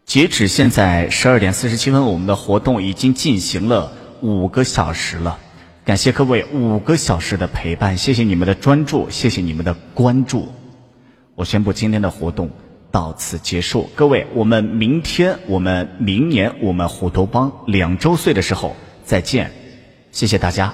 [0.06, 3.90] 截止现在十二点四十七分，我们的活动已经进行了
[4.20, 5.40] 五个小时了，
[5.90, 10.48] 感谢各位五个小时的陪伴，谢谢你们的专注，谢谢你们的关注。
[11.34, 12.48] 我宣布今天的活动
[12.92, 19.52] 到此结束，各位，我们明天，我们明年，我们虎头帮两周岁的时候再见，
[20.12, 20.72] 谢谢大家。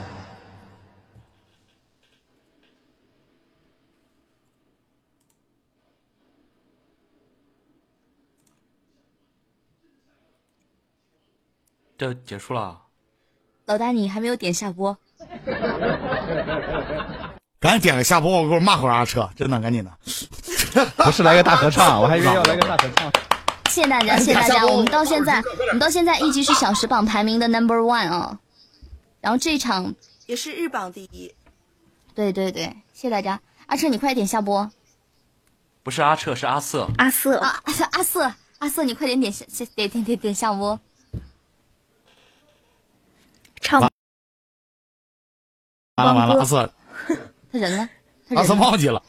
[11.97, 12.81] 这结束了，
[13.63, 14.97] 老大，你还没有点下播，
[17.59, 19.91] 赶紧点个下播，我给我骂会儿阿车，真的，赶紧的。
[21.03, 23.11] 不是来个大合唱，我还以为要来个大合唱。
[23.69, 24.65] 谢谢大家，谢谢大家。
[24.65, 28.39] 我们到现在，我们到现在一直是小时榜排名的 number one 啊。
[29.21, 29.95] 然后这场
[30.27, 31.33] 也是日榜第一。
[32.13, 33.39] 对对对，谢谢大家。
[33.65, 34.69] 阿彻，你快点下播。
[35.81, 36.87] 不是阿彻，是阿瑟。
[36.97, 37.73] 阿瑟啊，阿
[38.03, 39.45] 瑟，阿瑟，你快点点下，
[39.75, 40.79] 点点点点下播。
[43.59, 43.89] 唱
[45.95, 46.69] 完了完了，阿瑟，
[47.51, 47.89] 他人呢？
[48.35, 49.01] 阿瑟忘记了。